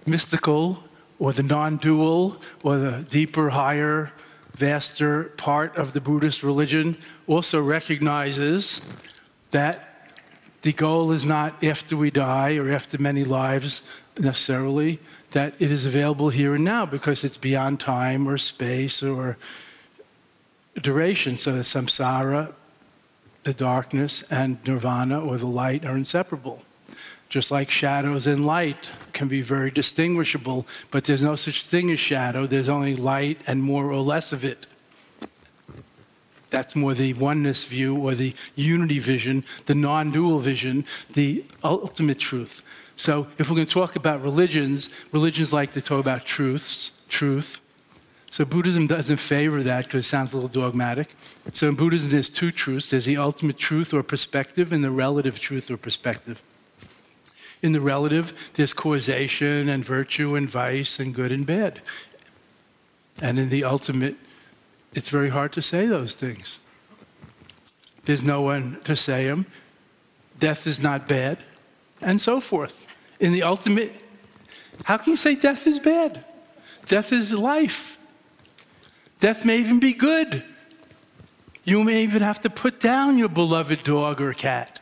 [0.06, 0.84] mystical
[1.18, 4.10] or the non dual or the deeper, higher,
[4.54, 8.80] vaster part of the Buddhist religion also recognizes
[9.50, 9.95] that
[10.66, 13.84] the goal is not after we die or after many lives
[14.18, 14.98] necessarily,
[15.30, 19.38] that it is available here and now because it's beyond time or space or
[20.82, 21.36] duration.
[21.36, 22.52] So the samsara,
[23.44, 26.64] the darkness, and nirvana or the light are inseparable.
[27.28, 32.00] Just like shadows and light can be very distinguishable, but there's no such thing as
[32.00, 34.66] shadow, there's only light and more or less of it.
[36.56, 42.18] That's more the oneness view or the unity vision, the non dual vision, the ultimate
[42.18, 42.62] truth.
[42.96, 47.60] So, if we're going to talk about religions, religions like to talk about truths, truth.
[48.30, 51.14] So, Buddhism doesn't favor that because it sounds a little dogmatic.
[51.52, 55.38] So, in Buddhism, there's two truths there's the ultimate truth or perspective, and the relative
[55.38, 56.42] truth or perspective.
[57.60, 61.82] In the relative, there's causation and virtue and vice and good and bad.
[63.20, 64.16] And in the ultimate,
[64.96, 66.58] it's very hard to say those things.
[68.04, 69.46] There's no one to say them.
[70.38, 71.38] Death is not bad,
[72.00, 72.86] and so forth.
[73.18, 73.92] In the ultimate,
[74.84, 76.24] how can you say death is bad?
[76.86, 77.98] Death is life.
[79.18, 80.44] Death may even be good.
[81.64, 84.78] You may even have to put down your beloved dog or cat.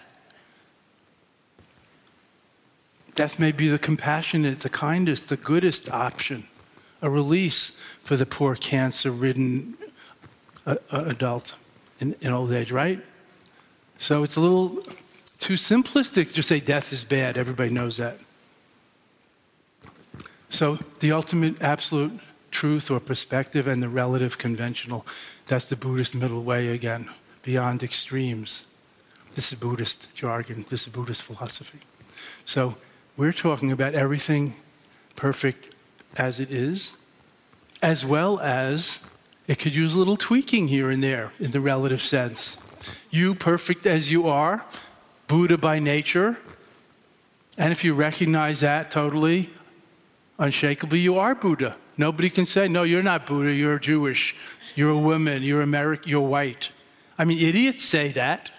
[3.15, 6.45] Death may be the compassionate, the kindest, the goodest option,
[7.01, 9.77] a release for the poor cancer ridden
[10.67, 11.59] uh, adult
[12.01, 13.05] in, in old age, right?
[13.99, 14.83] So it's a little
[15.39, 17.37] too simplistic to say death is bad.
[17.37, 18.19] Everybody knows that.
[20.49, 25.05] So the ultimate absolute truth or perspective and the relative conventional,
[25.47, 27.11] that's the Buddhist middle way again,
[27.43, 28.67] beyond extremes.
[29.35, 31.81] This is Buddhist jargon, this is Buddhist philosophy.
[32.45, 32.77] So
[33.17, 34.55] we're talking about everything
[35.17, 35.75] perfect
[36.17, 36.97] as it is,
[37.83, 39.01] as well as
[39.47, 42.59] it could use a little tweaking here and there in the relative sense.
[43.11, 44.65] You, perfect as you are,
[45.27, 46.39] Buddha by nature,
[47.57, 49.51] and if you recognize that totally,
[50.39, 51.77] unshakably, you are Buddha.
[51.97, 54.35] Nobody can say, no, you're not Buddha, you're Jewish,
[54.75, 56.73] you're a woman, you're American, you're white.
[57.17, 58.51] I mean, idiots say that.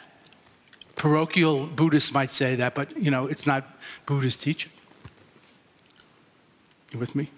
[0.95, 4.71] Parochial Buddhists might say that, but you know, it's not Buddhist teaching.
[6.93, 7.29] You with me?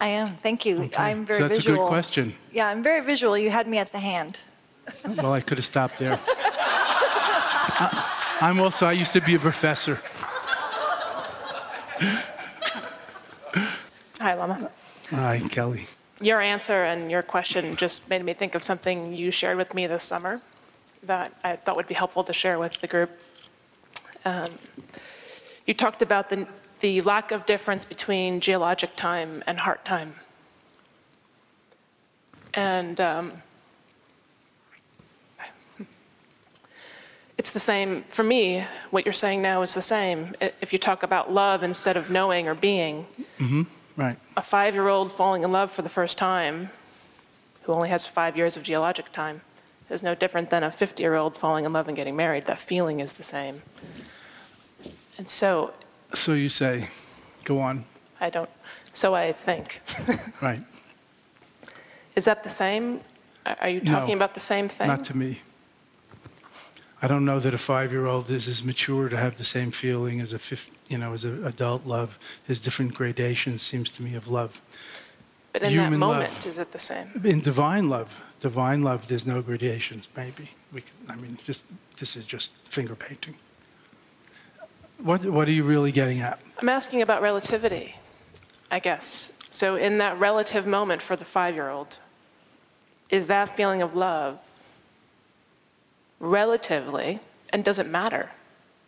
[0.00, 0.26] I am.
[0.26, 0.82] Thank you.
[0.82, 1.02] Okay.
[1.02, 1.82] I'm very so that's visual.
[1.82, 2.34] a good question.
[2.52, 3.38] Yeah, I'm very visual.
[3.38, 4.40] You had me at the hand.
[5.16, 6.20] Well, I could have stopped there.
[6.28, 9.98] I, I'm also, I used to be a professor.
[14.20, 14.70] Hi, Lama.
[15.10, 15.86] Hi, Kelly.
[16.20, 19.86] Your answer and your question just made me think of something you shared with me
[19.86, 20.40] this summer
[21.02, 23.10] that I thought would be helpful to share with the group.
[24.24, 24.50] Um,
[25.66, 26.46] you talked about the,
[26.86, 30.14] the lack of difference between geologic time and heart time.
[32.54, 33.42] And um,
[37.36, 40.36] it's the same, for me, what you're saying now is the same.
[40.40, 43.06] If you talk about love instead of knowing or being,
[43.96, 44.16] Right.
[44.36, 46.70] a five year old falling in love for the first time,
[47.62, 49.40] who only has five years of geologic time,
[49.90, 52.44] is no different than a 50 year old falling in love and getting married.
[52.44, 53.62] That feeling is the same.
[55.18, 55.72] And so
[56.14, 56.88] So you say,
[57.44, 57.84] go on.
[58.20, 58.50] I don't,
[58.92, 59.80] so I think.
[60.40, 60.62] Right.
[62.14, 63.00] Is that the same?
[63.44, 64.88] Are are you talking No, about the same thing?
[64.88, 65.40] Not to me.
[67.02, 70.32] I don't know that a five-year-old is as mature to have the same feeling as
[70.32, 72.18] a fif- you know as an adult love.
[72.46, 74.62] There's different gradations, seems to me, of love.
[75.52, 76.46] but in that human moment, love.
[76.46, 77.08] is it the same?
[77.24, 80.08] In divine love, divine love, there's no gradations.
[80.16, 80.80] Maybe we.
[80.80, 81.66] Can, I mean, just
[81.98, 83.36] this is just finger painting.
[84.98, 86.40] What What are you really getting at?
[86.58, 87.96] I'm asking about relativity,
[88.70, 89.38] I guess.
[89.50, 91.98] So, in that relative moment for the five year old,
[93.10, 94.38] is that feeling of love
[96.20, 97.20] relatively,
[97.50, 98.30] and does it matter,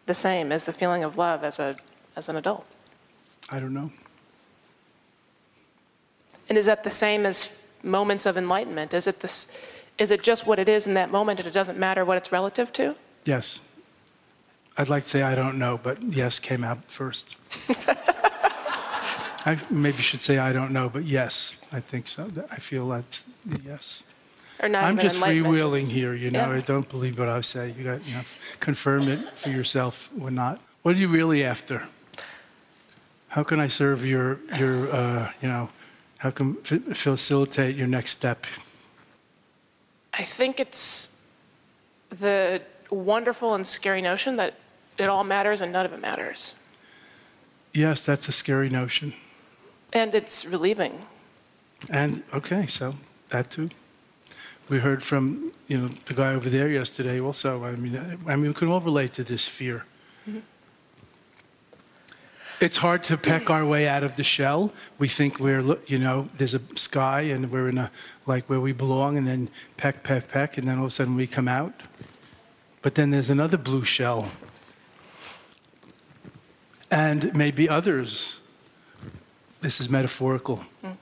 [0.07, 1.77] the same as the feeling of love as, a,
[2.17, 2.67] as an adult?
[3.51, 3.91] I don't know.
[6.49, 8.95] And is that the same as moments of enlightenment?
[8.95, 9.61] Is it, this,
[9.99, 12.33] is it just what it is in that moment and it doesn't matter what it's
[12.33, 12.95] relative to?
[13.25, 13.65] Yes.
[14.79, 17.37] I'd like to say I don't know, but yes came out first.
[19.45, 22.31] I maybe should say I don't know, but yes, I think so.
[22.51, 23.25] I feel that
[23.65, 24.05] yes.
[24.61, 26.51] Or not I'm just freewheeling here, you know.
[26.51, 26.59] Yeah.
[26.59, 27.75] I don't believe what I say.
[27.77, 28.23] You got, you know,
[28.61, 30.61] confirm it for yourself or not.
[30.83, 31.89] What are you really after?
[33.29, 35.71] How can I serve your your uh, you know?
[36.19, 38.45] How can f- facilitate your next step?
[40.13, 41.23] I think it's
[42.11, 42.61] the
[42.91, 44.55] wonderful and scary notion that
[44.99, 46.55] it all matters and none of it matters.
[47.73, 49.15] Yes, that's a scary notion.
[49.93, 51.07] And it's relieving.
[51.89, 52.95] And okay, so
[53.29, 53.71] that too.
[54.69, 57.21] We heard from you know the guy over there yesterday.
[57.21, 57.97] Also, I mean,
[58.27, 59.85] I mean, we can all relate to this fear.
[60.29, 60.41] Mm-hmm.
[62.61, 64.73] It's hard to peck our way out of the shell.
[64.99, 67.93] We think we're, you know, there's a sky and we're in a
[68.27, 71.15] like where we belong, and then peck, peck, peck, and then all of a sudden
[71.15, 71.73] we come out.
[72.83, 74.31] But then there's another blue shell,
[76.91, 78.41] and maybe others.
[79.61, 80.65] This is metaphorical.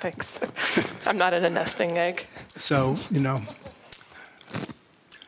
[0.00, 0.38] Thanks.
[1.06, 2.26] I'm not in a nesting egg.
[2.56, 3.42] So, you know,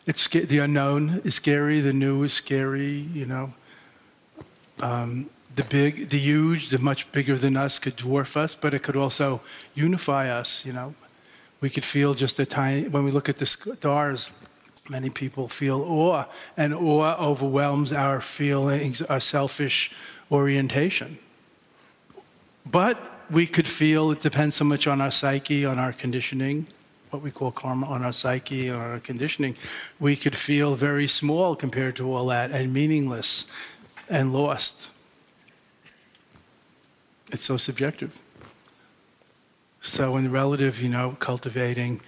[0.06, 3.54] it's the unknown is scary, the new is scary, you know.
[4.80, 8.82] Um, the big, the huge, the much bigger than us could dwarf us, but it
[8.82, 9.40] could also
[9.74, 10.94] unify us, you know.
[11.62, 14.30] We could feel just a tiny, when we look at the stars,
[14.90, 16.24] many people feel awe,
[16.56, 19.90] and awe overwhelms our feelings, our selfish
[20.30, 21.18] orientation.
[22.64, 22.98] But
[23.30, 26.66] we could feel it depends so much on our psyche, on our conditioning,
[27.10, 29.56] what we call karma, on our psyche, on our conditioning.
[29.98, 33.50] We could feel very small compared to all that and meaningless
[34.08, 34.90] and lost.
[37.32, 38.22] It's so subjective.
[39.80, 42.00] So, in relative, you know, cultivating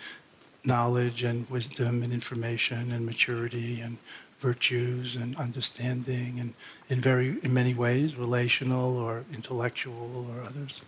[0.69, 3.99] knowledge and wisdom and information and maturity and
[4.39, 6.55] virtues and understanding and
[6.89, 10.83] in very in many ways relational or intellectual or others.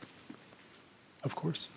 [1.25, 1.71] Of course.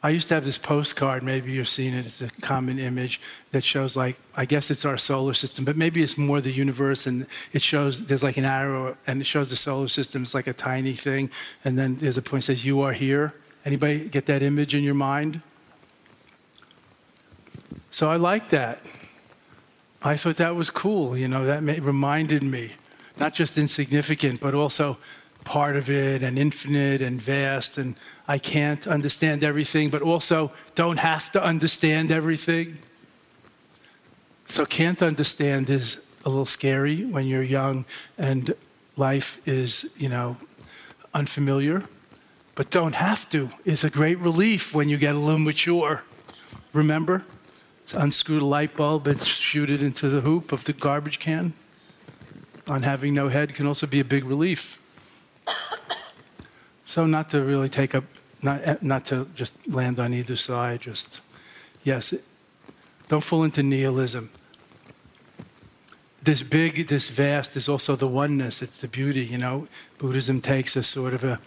[0.00, 1.24] I used to have this postcard.
[1.24, 2.06] Maybe you've seen it.
[2.06, 3.20] It's a common image
[3.50, 7.04] that shows like i guess it's our solar system but maybe it's more the universe
[7.08, 10.22] and it shows there's like an arrow and it shows the solar system.
[10.22, 11.30] It's like a tiny thing.
[11.64, 13.34] And then there's a point that says you are here.
[13.64, 15.42] Anybody get that image in your mind
[17.90, 18.80] so i like that
[20.02, 21.16] I thought that was cool.
[21.16, 22.72] You know, that may, reminded me,
[23.18, 24.98] not just insignificant, but also
[25.44, 27.78] part of it and infinite and vast.
[27.78, 27.96] And
[28.28, 32.78] I can't understand everything, but also don't have to understand everything.
[34.46, 37.84] So, can't understand is a little scary when you're young
[38.16, 38.54] and
[38.96, 40.36] life is, you know,
[41.12, 41.82] unfamiliar.
[42.54, 46.02] But don't have to is a great relief when you get a little mature.
[46.72, 47.24] Remember?
[47.94, 51.54] Unscrew the light bulb and shoot it into the hoop of the garbage can
[52.68, 54.82] on having no head can also be a big relief.
[56.86, 58.04] So not to really take up,
[58.40, 61.20] not, not to just land on either side, just,
[61.84, 62.14] yes,
[63.08, 64.30] don't fall into nihilism.
[66.22, 69.68] This big, this vast is also the oneness, it's the beauty, you know.
[69.98, 71.40] Buddhism takes a sort of a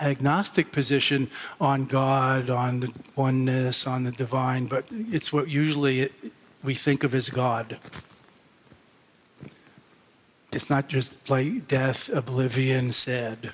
[0.00, 1.30] agnostic position
[1.60, 6.10] on God, on the oneness, on the divine, but it's what usually
[6.62, 7.78] we think of as God.
[10.52, 13.52] It's not just like death, oblivion, said.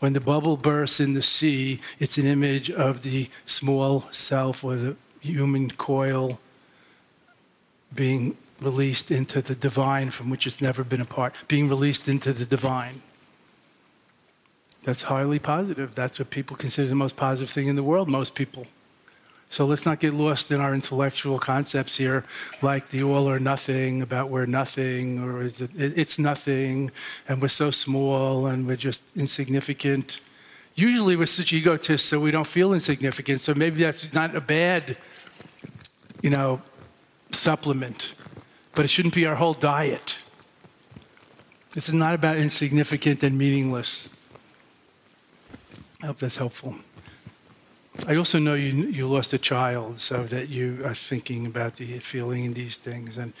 [0.00, 4.76] When the bubble bursts in the sea, it's an image of the small self or
[4.76, 6.38] the human coil
[7.94, 12.32] being released into the divine from which it's never been a part, being released into
[12.32, 13.02] the divine.
[14.84, 15.94] That's highly positive.
[15.94, 18.66] That's what people consider the most positive thing in the world, most people.
[19.48, 22.24] So let's not get lost in our intellectual concepts here,
[22.60, 26.90] like the all or nothing about we're nothing, or it, it's nothing,
[27.28, 30.20] and we're so small and we're just insignificant.
[30.74, 33.40] Usually we're such egotists, so we don't feel insignificant.
[33.40, 34.96] So maybe that's not a bad,
[36.20, 36.60] you know,
[37.30, 38.14] supplement,
[38.74, 40.18] but it shouldn't be our whole diet.
[41.72, 44.13] This is not about insignificant and meaningless.
[46.04, 46.74] I hope that's helpful.
[48.06, 51.98] I also know you, you lost a child, so that you are thinking about the
[52.00, 53.16] feeling these things.
[53.16, 53.32] And,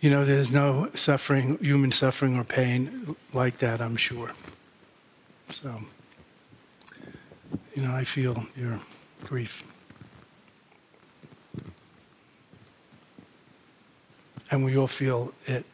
[0.00, 4.30] you know, there's no suffering, human suffering or pain like that, I'm sure.
[5.48, 5.80] So,
[7.74, 8.78] you know, I feel your
[9.24, 9.66] grief.
[14.52, 15.64] And we all feel it.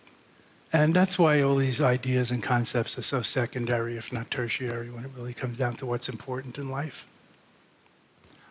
[0.73, 5.05] And that's why all these ideas and concepts are so secondary, if not tertiary, when
[5.05, 7.07] it really comes down to what's important in life.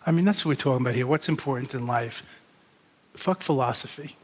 [0.06, 1.06] I mean, that's what we're talking about here.
[1.06, 2.26] What's important in life?
[3.14, 4.16] Fuck philosophy.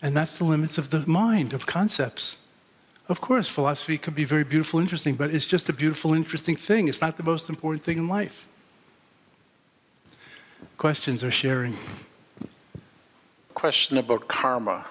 [0.00, 2.38] And that's the limits of the mind, of concepts.
[3.08, 6.88] Of course, philosophy could be very beautiful, interesting, but it's just a beautiful, interesting thing.
[6.88, 8.48] It's not the most important thing in life.
[10.76, 11.76] Questions or sharing?
[13.54, 14.86] Question about karma.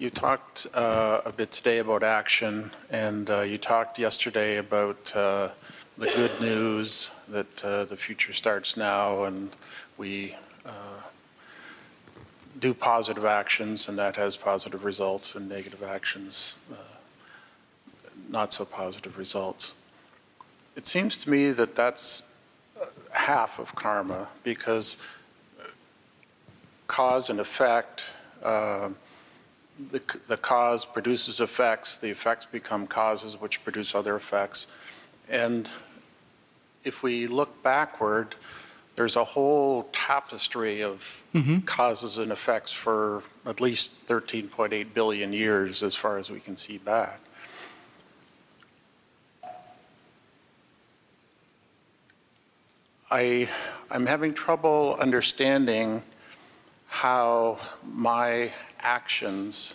[0.00, 5.48] You talked uh, a bit today about action, and uh, you talked yesterday about uh,
[5.96, 9.50] the good news that uh, the future starts now and
[9.96, 11.00] we uh,
[12.60, 16.76] do positive actions and that has positive results and negative actions uh,
[18.28, 19.74] not so positive results.
[20.76, 22.30] It seems to me that that's
[23.10, 24.98] half of karma because
[26.86, 28.04] cause and effect
[29.90, 34.66] the, the cause produces effects, the effects become causes which produce other effects.
[35.28, 35.68] And
[36.84, 38.34] if we look backward,
[38.96, 41.60] there's a whole tapestry of mm-hmm.
[41.60, 46.78] causes and effects for at least 13.8 billion years, as far as we can see
[46.78, 47.20] back.
[53.10, 53.48] I,
[53.90, 56.02] I'm having trouble understanding
[56.88, 59.74] how my actions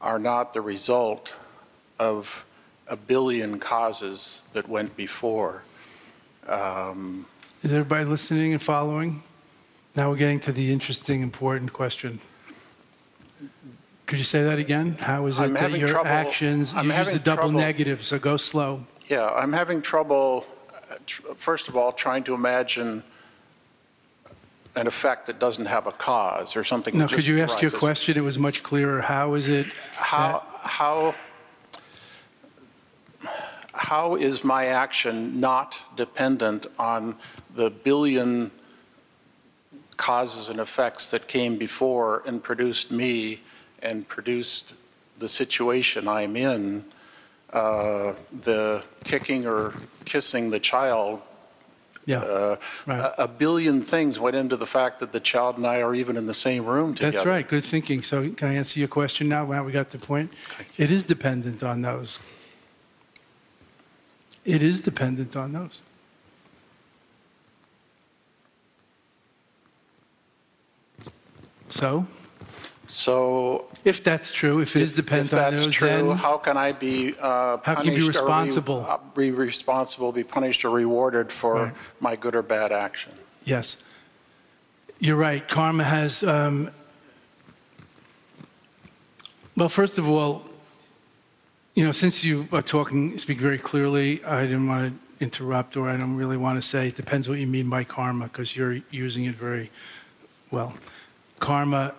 [0.00, 1.32] are not the result
[1.98, 2.44] of
[2.88, 5.62] a billion causes that went before.
[6.48, 7.26] Um,
[7.62, 9.22] Is everybody listening and following?
[9.94, 12.20] Now we're getting to the interesting, important question.
[14.06, 14.92] Could you say that again?
[15.00, 18.18] How is it I'm that your trouble- actions, I'm use the double trouble- negative, so
[18.18, 18.86] go slow.
[19.08, 20.96] Yeah, I'm having trouble, uh,
[21.36, 23.02] first of all, trying to imagine
[24.76, 26.96] an effect that doesn't have a cause or something.
[26.98, 28.16] that No, could you ask your question?
[28.16, 29.00] It was much clearer.
[29.00, 29.66] How is it?
[29.94, 31.14] How, how,
[33.72, 37.16] how is my action not dependent on
[37.54, 38.50] the billion
[39.96, 43.40] causes and effects that came before and produced me
[43.82, 44.74] and produced
[45.18, 46.84] the situation I'm in?
[47.50, 48.12] Uh,
[48.42, 49.72] the kicking or
[50.04, 51.22] kissing the child.
[52.06, 53.00] Yeah, Uh, right.
[53.00, 56.16] a, a billion things went into the fact that the child and I are even
[56.16, 57.10] in the same room together.
[57.16, 57.46] That's right.
[57.46, 58.02] Good thinking.
[58.02, 59.44] So can I answer your question now?
[59.44, 60.30] Now we got the point.
[60.78, 62.20] It is dependent on those.
[64.44, 65.82] It is dependent on those.
[71.68, 72.06] So,
[72.88, 76.36] So if that's true, if it is If dependent on that's those, true, then how
[76.38, 78.86] can I be uh, How can you be punished or re- responsible?
[78.88, 81.74] uh, Be responsible, be punished or rewarded for Right.
[82.00, 83.12] my good or bad action?
[83.44, 83.84] yes,
[84.98, 85.46] you're right.
[85.48, 86.22] Karma has.
[86.22, 86.70] Um,
[89.56, 90.42] well, first of all,
[91.74, 95.88] you know, since you are talking, speak very clearly, I didn't want to interrupt, or
[95.88, 96.88] I don't really want to say.
[96.88, 99.70] It depends what you mean by karma, because you're using it very
[100.50, 100.74] well.
[101.40, 101.94] Karma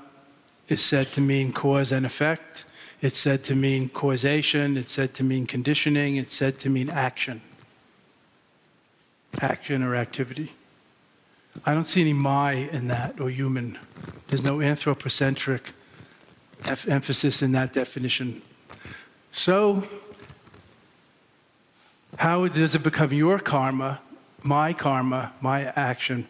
[0.68, 2.65] is said to mean cause and effect.
[3.01, 4.78] It's said to mean causation.
[4.78, 6.15] It's said to mean conditioning.
[6.15, 7.41] It's said to mean action.
[9.39, 10.51] Action or activity.
[11.65, 13.78] I don't see any my in that or human.
[14.28, 15.74] There's no anthropocentric
[16.65, 18.41] em- emphasis in that definition.
[19.32, 19.84] So,
[22.18, 24.01] how does it become your karma,
[24.43, 26.28] my karma, my action?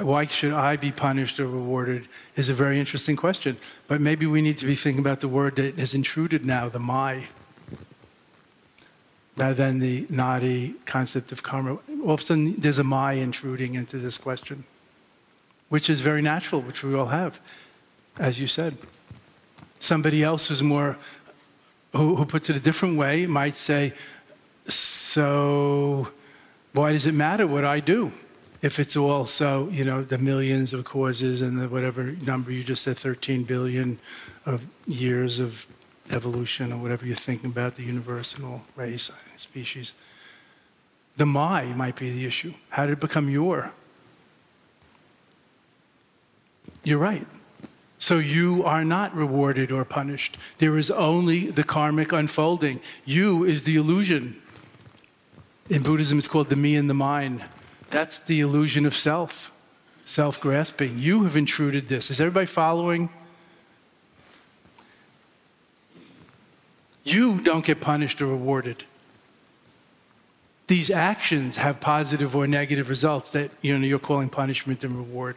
[0.00, 3.56] Why should I be punished or rewarded is a very interesting question.
[3.86, 6.80] But maybe we need to be thinking about the word that has intruded now, the
[6.80, 7.26] my,
[9.36, 11.78] rather than the knotty concept of karma.
[12.04, 14.64] All of a sudden, there's a my intruding into this question,
[15.68, 17.40] which is very natural, which we all have,
[18.18, 18.76] as you said.
[19.78, 20.96] Somebody else who's more,
[21.92, 23.92] who, who puts it a different way, might say,
[24.66, 26.08] so
[26.72, 28.12] why does it matter what I do?
[28.64, 32.82] If it's also, you know, the millions of causes and the whatever number you just
[32.82, 33.98] said, 13 billion
[34.46, 35.66] of years of
[36.10, 39.92] evolution or whatever you're thinking about, the universal race, species.
[41.18, 42.54] The my might be the issue.
[42.70, 43.74] How did it become your?
[46.84, 47.26] You're right.
[47.98, 50.38] So you are not rewarded or punished.
[50.56, 52.80] There is only the karmic unfolding.
[53.04, 54.40] You is the illusion.
[55.68, 57.44] In Buddhism, it's called the me and the mind.
[57.90, 59.52] That's the illusion of self,
[60.04, 60.98] self grasping.
[60.98, 62.10] You have intruded this.
[62.10, 63.10] Is everybody following?
[67.04, 68.84] You don't get punished or rewarded.
[70.66, 75.36] These actions have positive or negative results that you know, you're calling punishment and reward.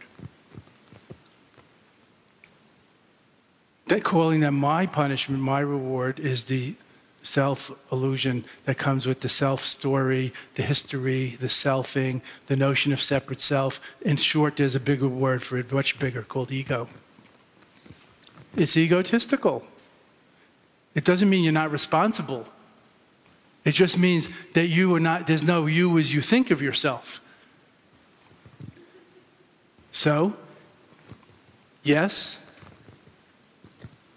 [3.88, 6.76] That calling that my punishment, my reward, is the
[7.24, 13.02] self illusion that comes with the self story, the history, the selfing, the notion of
[13.02, 13.80] separate self.
[14.02, 16.88] In short, there's a bigger word for it, much bigger, called ego.
[18.56, 19.68] It's egotistical.
[20.96, 22.48] It doesn't mean you're not responsible.
[23.64, 27.24] It just means that you are not, there's no you as you think of yourself.
[29.92, 30.36] So,
[31.84, 32.50] yes,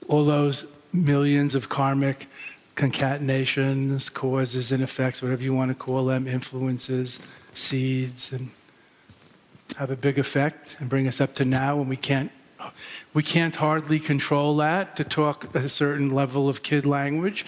[0.08, 2.28] all those millions of karmic
[2.74, 8.50] concatenations, causes and effects, whatever you want to call them, influences, seeds, and
[9.76, 12.32] have a big effect and bring us up to now when we can't
[13.14, 17.46] we can't hardly control that to talk a certain level of kid language.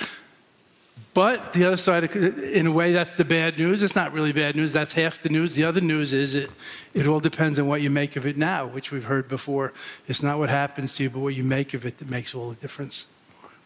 [1.14, 3.82] But the other side, in a way, that's the bad news.
[3.82, 4.72] It's not really bad news.
[4.72, 5.54] That's half the news.
[5.54, 6.50] The other news is it,
[6.94, 9.74] it all depends on what you make of it now, which we've heard before.
[10.08, 12.48] It's not what happens to you, but what you make of it that makes all
[12.48, 13.06] the difference.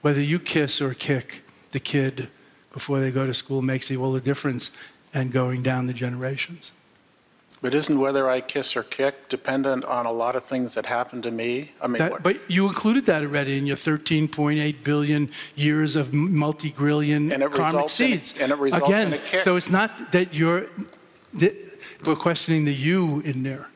[0.02, 1.44] Whether you kiss or kick,
[1.77, 2.31] the kid
[2.72, 4.70] before they go to school makes all the difference
[5.12, 6.72] and going down the generations.
[7.61, 11.20] But isn't whether I kiss or kick dependent on a lot of things that happen
[11.20, 11.72] to me?
[11.83, 17.29] I mean, that, but you included that already in your 13.8 billion years of multi-grillion
[17.51, 18.33] karmic seeds.
[18.37, 19.43] In, and it results Again, in a kick.
[19.43, 20.66] so it's not that you're,
[21.35, 21.55] that
[22.07, 23.68] we're questioning the you in there.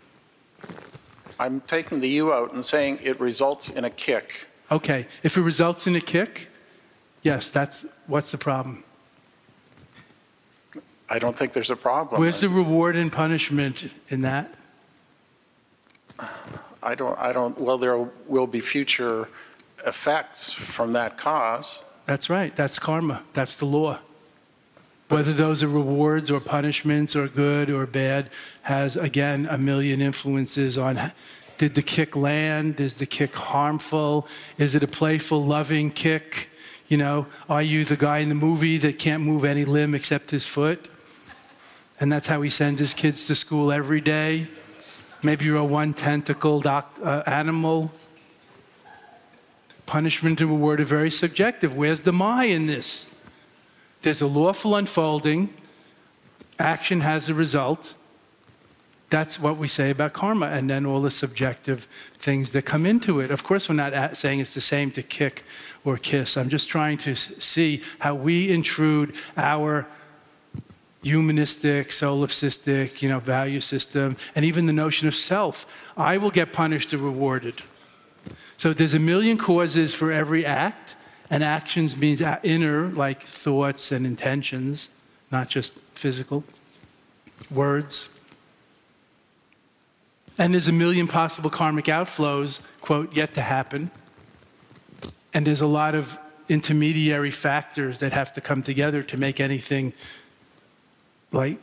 [1.39, 4.47] I'm taking the you out and saying it results in a kick.
[4.71, 6.50] Okay, if it results in a kick,
[7.23, 8.85] Yes, that's what's the problem?
[11.09, 12.21] I don't think there's a problem.
[12.21, 14.55] Where's the reward and punishment in that?
[16.83, 19.29] I don't, I don't, well, there will be future
[19.85, 21.83] effects from that cause.
[22.07, 22.55] That's right.
[22.55, 23.23] That's karma.
[23.35, 23.99] That's the law.
[25.09, 28.31] Whether those are rewards or punishments or good or bad
[28.63, 31.13] has, again, a million influences on
[31.59, 32.81] did the kick land?
[32.81, 34.29] Is the kick harmful?
[34.57, 36.50] Is it a playful, loving kick?
[36.91, 40.33] You know, are you the guy in the movie that can't move any limb except
[40.33, 40.89] his foot?
[42.01, 44.49] And that's how he sends his kids to school every day.
[45.23, 47.93] Maybe you're a one tentacled uh, animal.
[49.87, 51.77] Punishment and reward are very subjective.
[51.77, 53.15] Where's the my in this?
[54.03, 55.55] There's a lawful unfolding,
[56.59, 57.95] action has a result.
[59.11, 61.89] That's what we say about karma, and then all the subjective
[62.19, 63.33] things that come into it.
[63.33, 65.43] Of course, we're not saying it's the same to kick
[65.85, 66.37] or kiss.
[66.37, 69.89] I'm just trying to see how we intrude our
[71.03, 75.91] humanistic, solipsistic, you know, value system, and even the notion of self.
[75.97, 77.63] I will get punished or rewarded.
[78.59, 80.95] So there's a million causes for every act,
[81.31, 84.91] and actions means inner, like thoughts and intentions,
[85.33, 86.45] not just physical
[87.51, 88.20] words.
[90.41, 93.91] And there's a million possible karmic outflows, quote, yet to happen.
[95.35, 96.19] And there's a lot of
[96.49, 99.93] intermediary factors that have to come together to make anything
[101.31, 101.59] like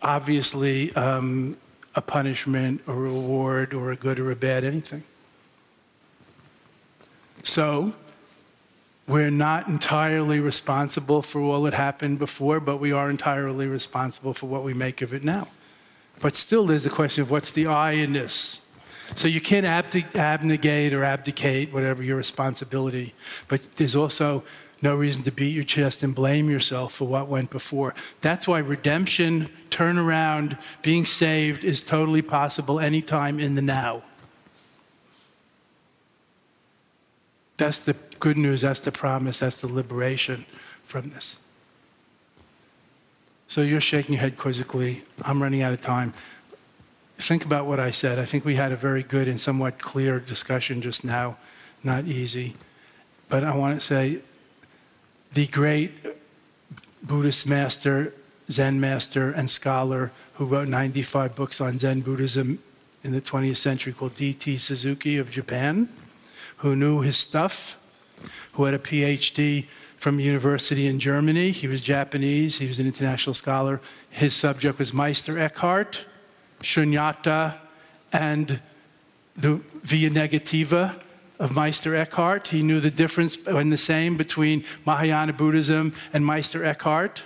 [0.00, 1.56] obviously um,
[1.96, 5.02] a punishment or a reward or a good or a bad, anything.
[7.42, 7.92] So,
[9.08, 14.46] we're not entirely responsible for all that happened before, but we are entirely responsible for
[14.46, 15.48] what we make of it now.
[16.20, 18.62] But still, there's the question of what's the I in this?
[19.14, 23.14] So you can't abdicate or abdicate, whatever your responsibility,
[23.46, 24.42] but there's also
[24.82, 27.94] No reason to beat your chest and blame yourself for what went before.
[28.20, 34.02] That's why redemption, turnaround, being saved is totally possible anytime in the now.
[37.56, 40.44] That's the good news, that's the promise, that's the liberation
[40.84, 41.38] from this.
[43.48, 45.02] So you're shaking your head quizzically.
[45.22, 46.12] I'm running out of time.
[47.18, 48.18] Think about what I said.
[48.18, 51.36] I think we had a very good and somewhat clear discussion just now.
[51.84, 52.54] Not easy.
[53.28, 54.20] But I want to say
[55.32, 55.92] the great
[57.02, 58.12] Buddhist master,
[58.50, 62.58] Zen master, and scholar who wrote 95 books on Zen Buddhism
[63.02, 64.58] in the 20th century called D.T.
[64.58, 65.88] Suzuki of Japan,
[66.58, 67.80] who knew his stuff,
[68.54, 69.66] who had a PhD
[70.06, 71.50] from university in Germany.
[71.50, 73.80] He was Japanese, he was an international scholar.
[74.08, 76.06] His subject was Meister Eckhart,
[76.60, 77.56] Shunyata,
[78.12, 78.60] and
[79.34, 81.00] the Via Negativa
[81.40, 82.46] of Meister Eckhart.
[82.46, 87.24] He knew the difference and the same between Mahayana Buddhism and Meister Eckhart.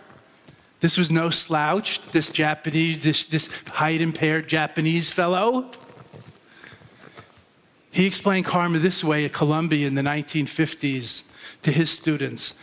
[0.80, 5.70] This was no slouch, this Japanese, this, this height impaired Japanese fellow.
[7.90, 11.24] He explained karma this way at Columbia in the 1950s
[11.62, 12.54] to his students,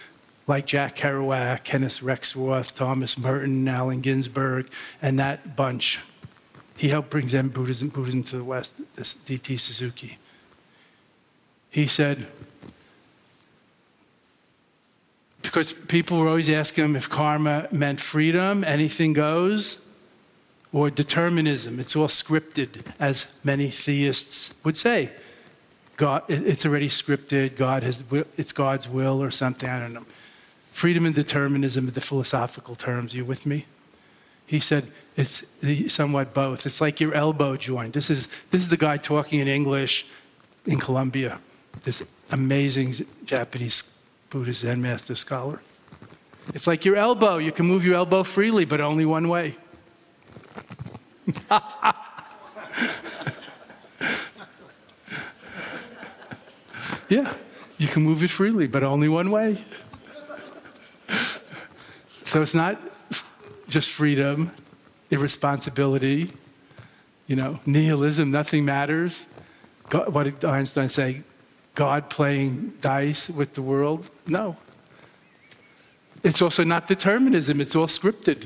[0.47, 4.69] like Jack Kerouac, Kenneth Rexroth, Thomas Merton, Allen Ginsberg,
[5.01, 5.99] and that bunch.
[6.77, 9.57] He helped bring Zen Buddhism, Buddhism to the West, this D.T.
[9.57, 10.17] Suzuki.
[11.69, 12.27] He said,
[15.41, 19.85] because people were always asking him if karma meant freedom, anything goes,
[20.71, 21.79] or determinism.
[21.79, 25.11] It's all scripted, as many theists would say.
[25.95, 27.55] God, it's already scripted.
[27.55, 28.03] God has,
[28.37, 29.67] it's God's will or something.
[29.67, 30.05] I don't know.
[30.77, 33.15] Freedom and determinism are the philosophical terms.
[33.15, 33.65] Are you with me?
[34.45, 35.43] He said it's
[35.87, 36.67] somewhat both.
[36.67, 37.95] It's like your elbow joint.
[37.95, 40.05] This is this is the guy talking in English
[40.67, 41.39] in Columbia,
[41.81, 42.93] This amazing
[43.25, 43.91] Japanese
[44.29, 45.63] Buddhist Zen master scholar.
[46.53, 47.39] It's like your elbow.
[47.39, 49.57] You can move your elbow freely, but only one way.
[57.09, 57.33] yeah,
[57.79, 59.57] you can move it freely, but only one way.
[62.27, 62.77] So it's not
[63.69, 64.51] just freedom,
[65.09, 66.29] irresponsibility,
[67.25, 69.25] you know, nihilism, nothing matters.
[69.87, 71.21] God, what did Einstein say?
[71.73, 74.09] God playing dice with the world?
[74.27, 74.57] No.
[76.21, 78.45] It's also not determinism, it's all scripted.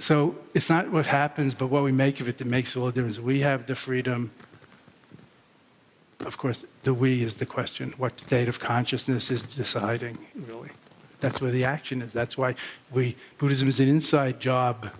[0.00, 2.92] So it's not what happens, but what we make of it that makes all the
[2.92, 3.20] difference.
[3.20, 4.32] We have the freedom.
[6.20, 7.94] Of course, the we is the question.
[7.96, 10.70] What state of consciousness is deciding, really?
[11.20, 12.12] That's where the action is.
[12.12, 12.54] That's why
[12.92, 14.90] we Buddhism is an inside job,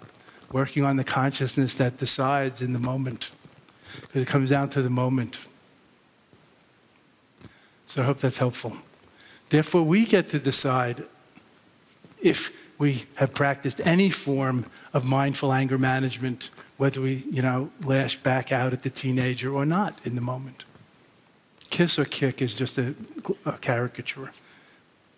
[0.53, 3.31] working on the consciousness that decides in the moment.
[4.01, 5.39] Because it comes down to the moment.
[7.87, 8.77] So I hope that's helpful.
[9.51, 11.05] Therefore, we get to decide
[12.21, 18.17] if we have practiced any form of mindful anger management, whether we, you know, lash
[18.17, 20.65] back out at the teenager or not in the moment.
[21.75, 22.95] Kiss or kick is just a,
[23.45, 24.31] a caricature.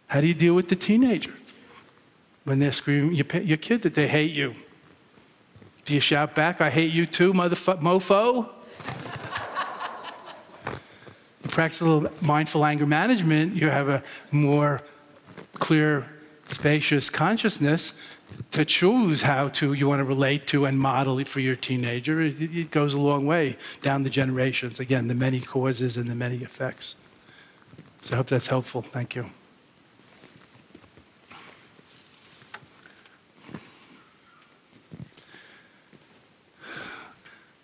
[0.07, 1.35] How do you deal with the teenager
[2.45, 4.55] when they're screaming your, your kid that they hate you?
[5.85, 8.49] Do you shout back, I hate you too, motherfucker, mofo?
[11.45, 14.81] you practice a little mindful anger management, you have a more
[15.59, 16.07] clear
[16.49, 17.93] spacious consciousness
[18.53, 22.21] to choose how to you want to relate to and model it for your teenager
[22.21, 24.81] it, it, goes a long way down the generations.
[24.81, 26.97] Again the many causes and the many effects.
[28.01, 28.83] So i hope that's helpful.
[28.83, 29.31] Thank you.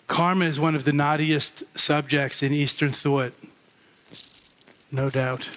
[0.06, 3.32] Karma is one of the knottiest subjects in eastern thought
[4.90, 5.48] no doubt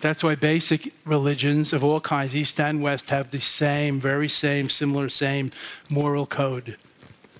[0.00, 4.68] That's why basic religions of all kinds, East and West, have the same, very same,
[4.68, 5.50] similar, same
[5.90, 6.76] moral code.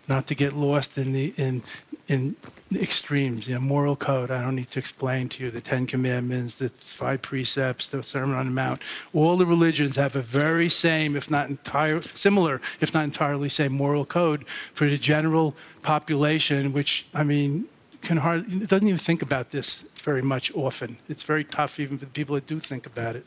[0.08, 1.62] Not to get lost in the in
[2.08, 2.34] in
[2.74, 3.46] extremes.
[3.46, 4.30] You know, moral code.
[4.30, 8.34] I don't need to explain to you the Ten Commandments, the five precepts, the Sermon
[8.34, 8.80] on the Mount.
[9.12, 13.72] All the religions have a very same, if not entire, similar, if not entirely same
[13.72, 16.72] moral code for the general population.
[16.72, 17.66] Which I mean,
[18.00, 20.96] can hardly doesn't even think about this very much often.
[21.06, 23.26] It's very tough even for the people that do think about it.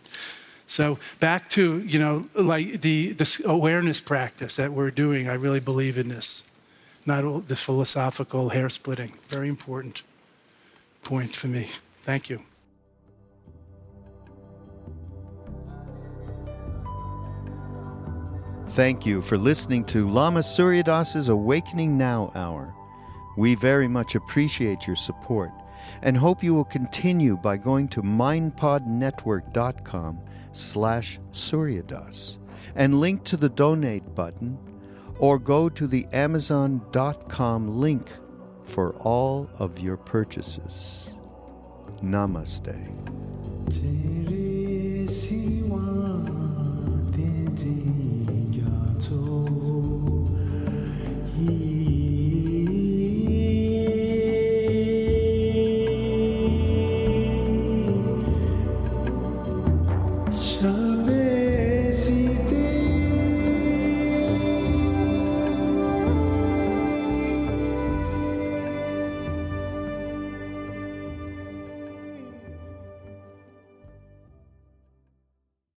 [0.66, 1.64] So back to
[1.94, 5.30] you know like the this awareness practice that we're doing.
[5.30, 6.44] I really believe in this,
[7.06, 9.12] not all the philosophical hair splitting.
[9.28, 10.02] Very important
[11.04, 11.68] point for me.
[12.00, 12.40] Thank you.
[18.70, 22.74] Thank you for listening to Lama Surya Das's Awakening Now Hour.
[23.38, 25.52] We very much appreciate your support
[26.02, 30.20] and hope you will continue by going to mindpodnetwork.com
[30.52, 32.38] slash suryadas
[32.76, 34.58] and link to the donate button
[35.20, 38.10] or go to the amazon.com link
[38.64, 41.14] for all of your purchases.
[42.02, 42.76] Namaste.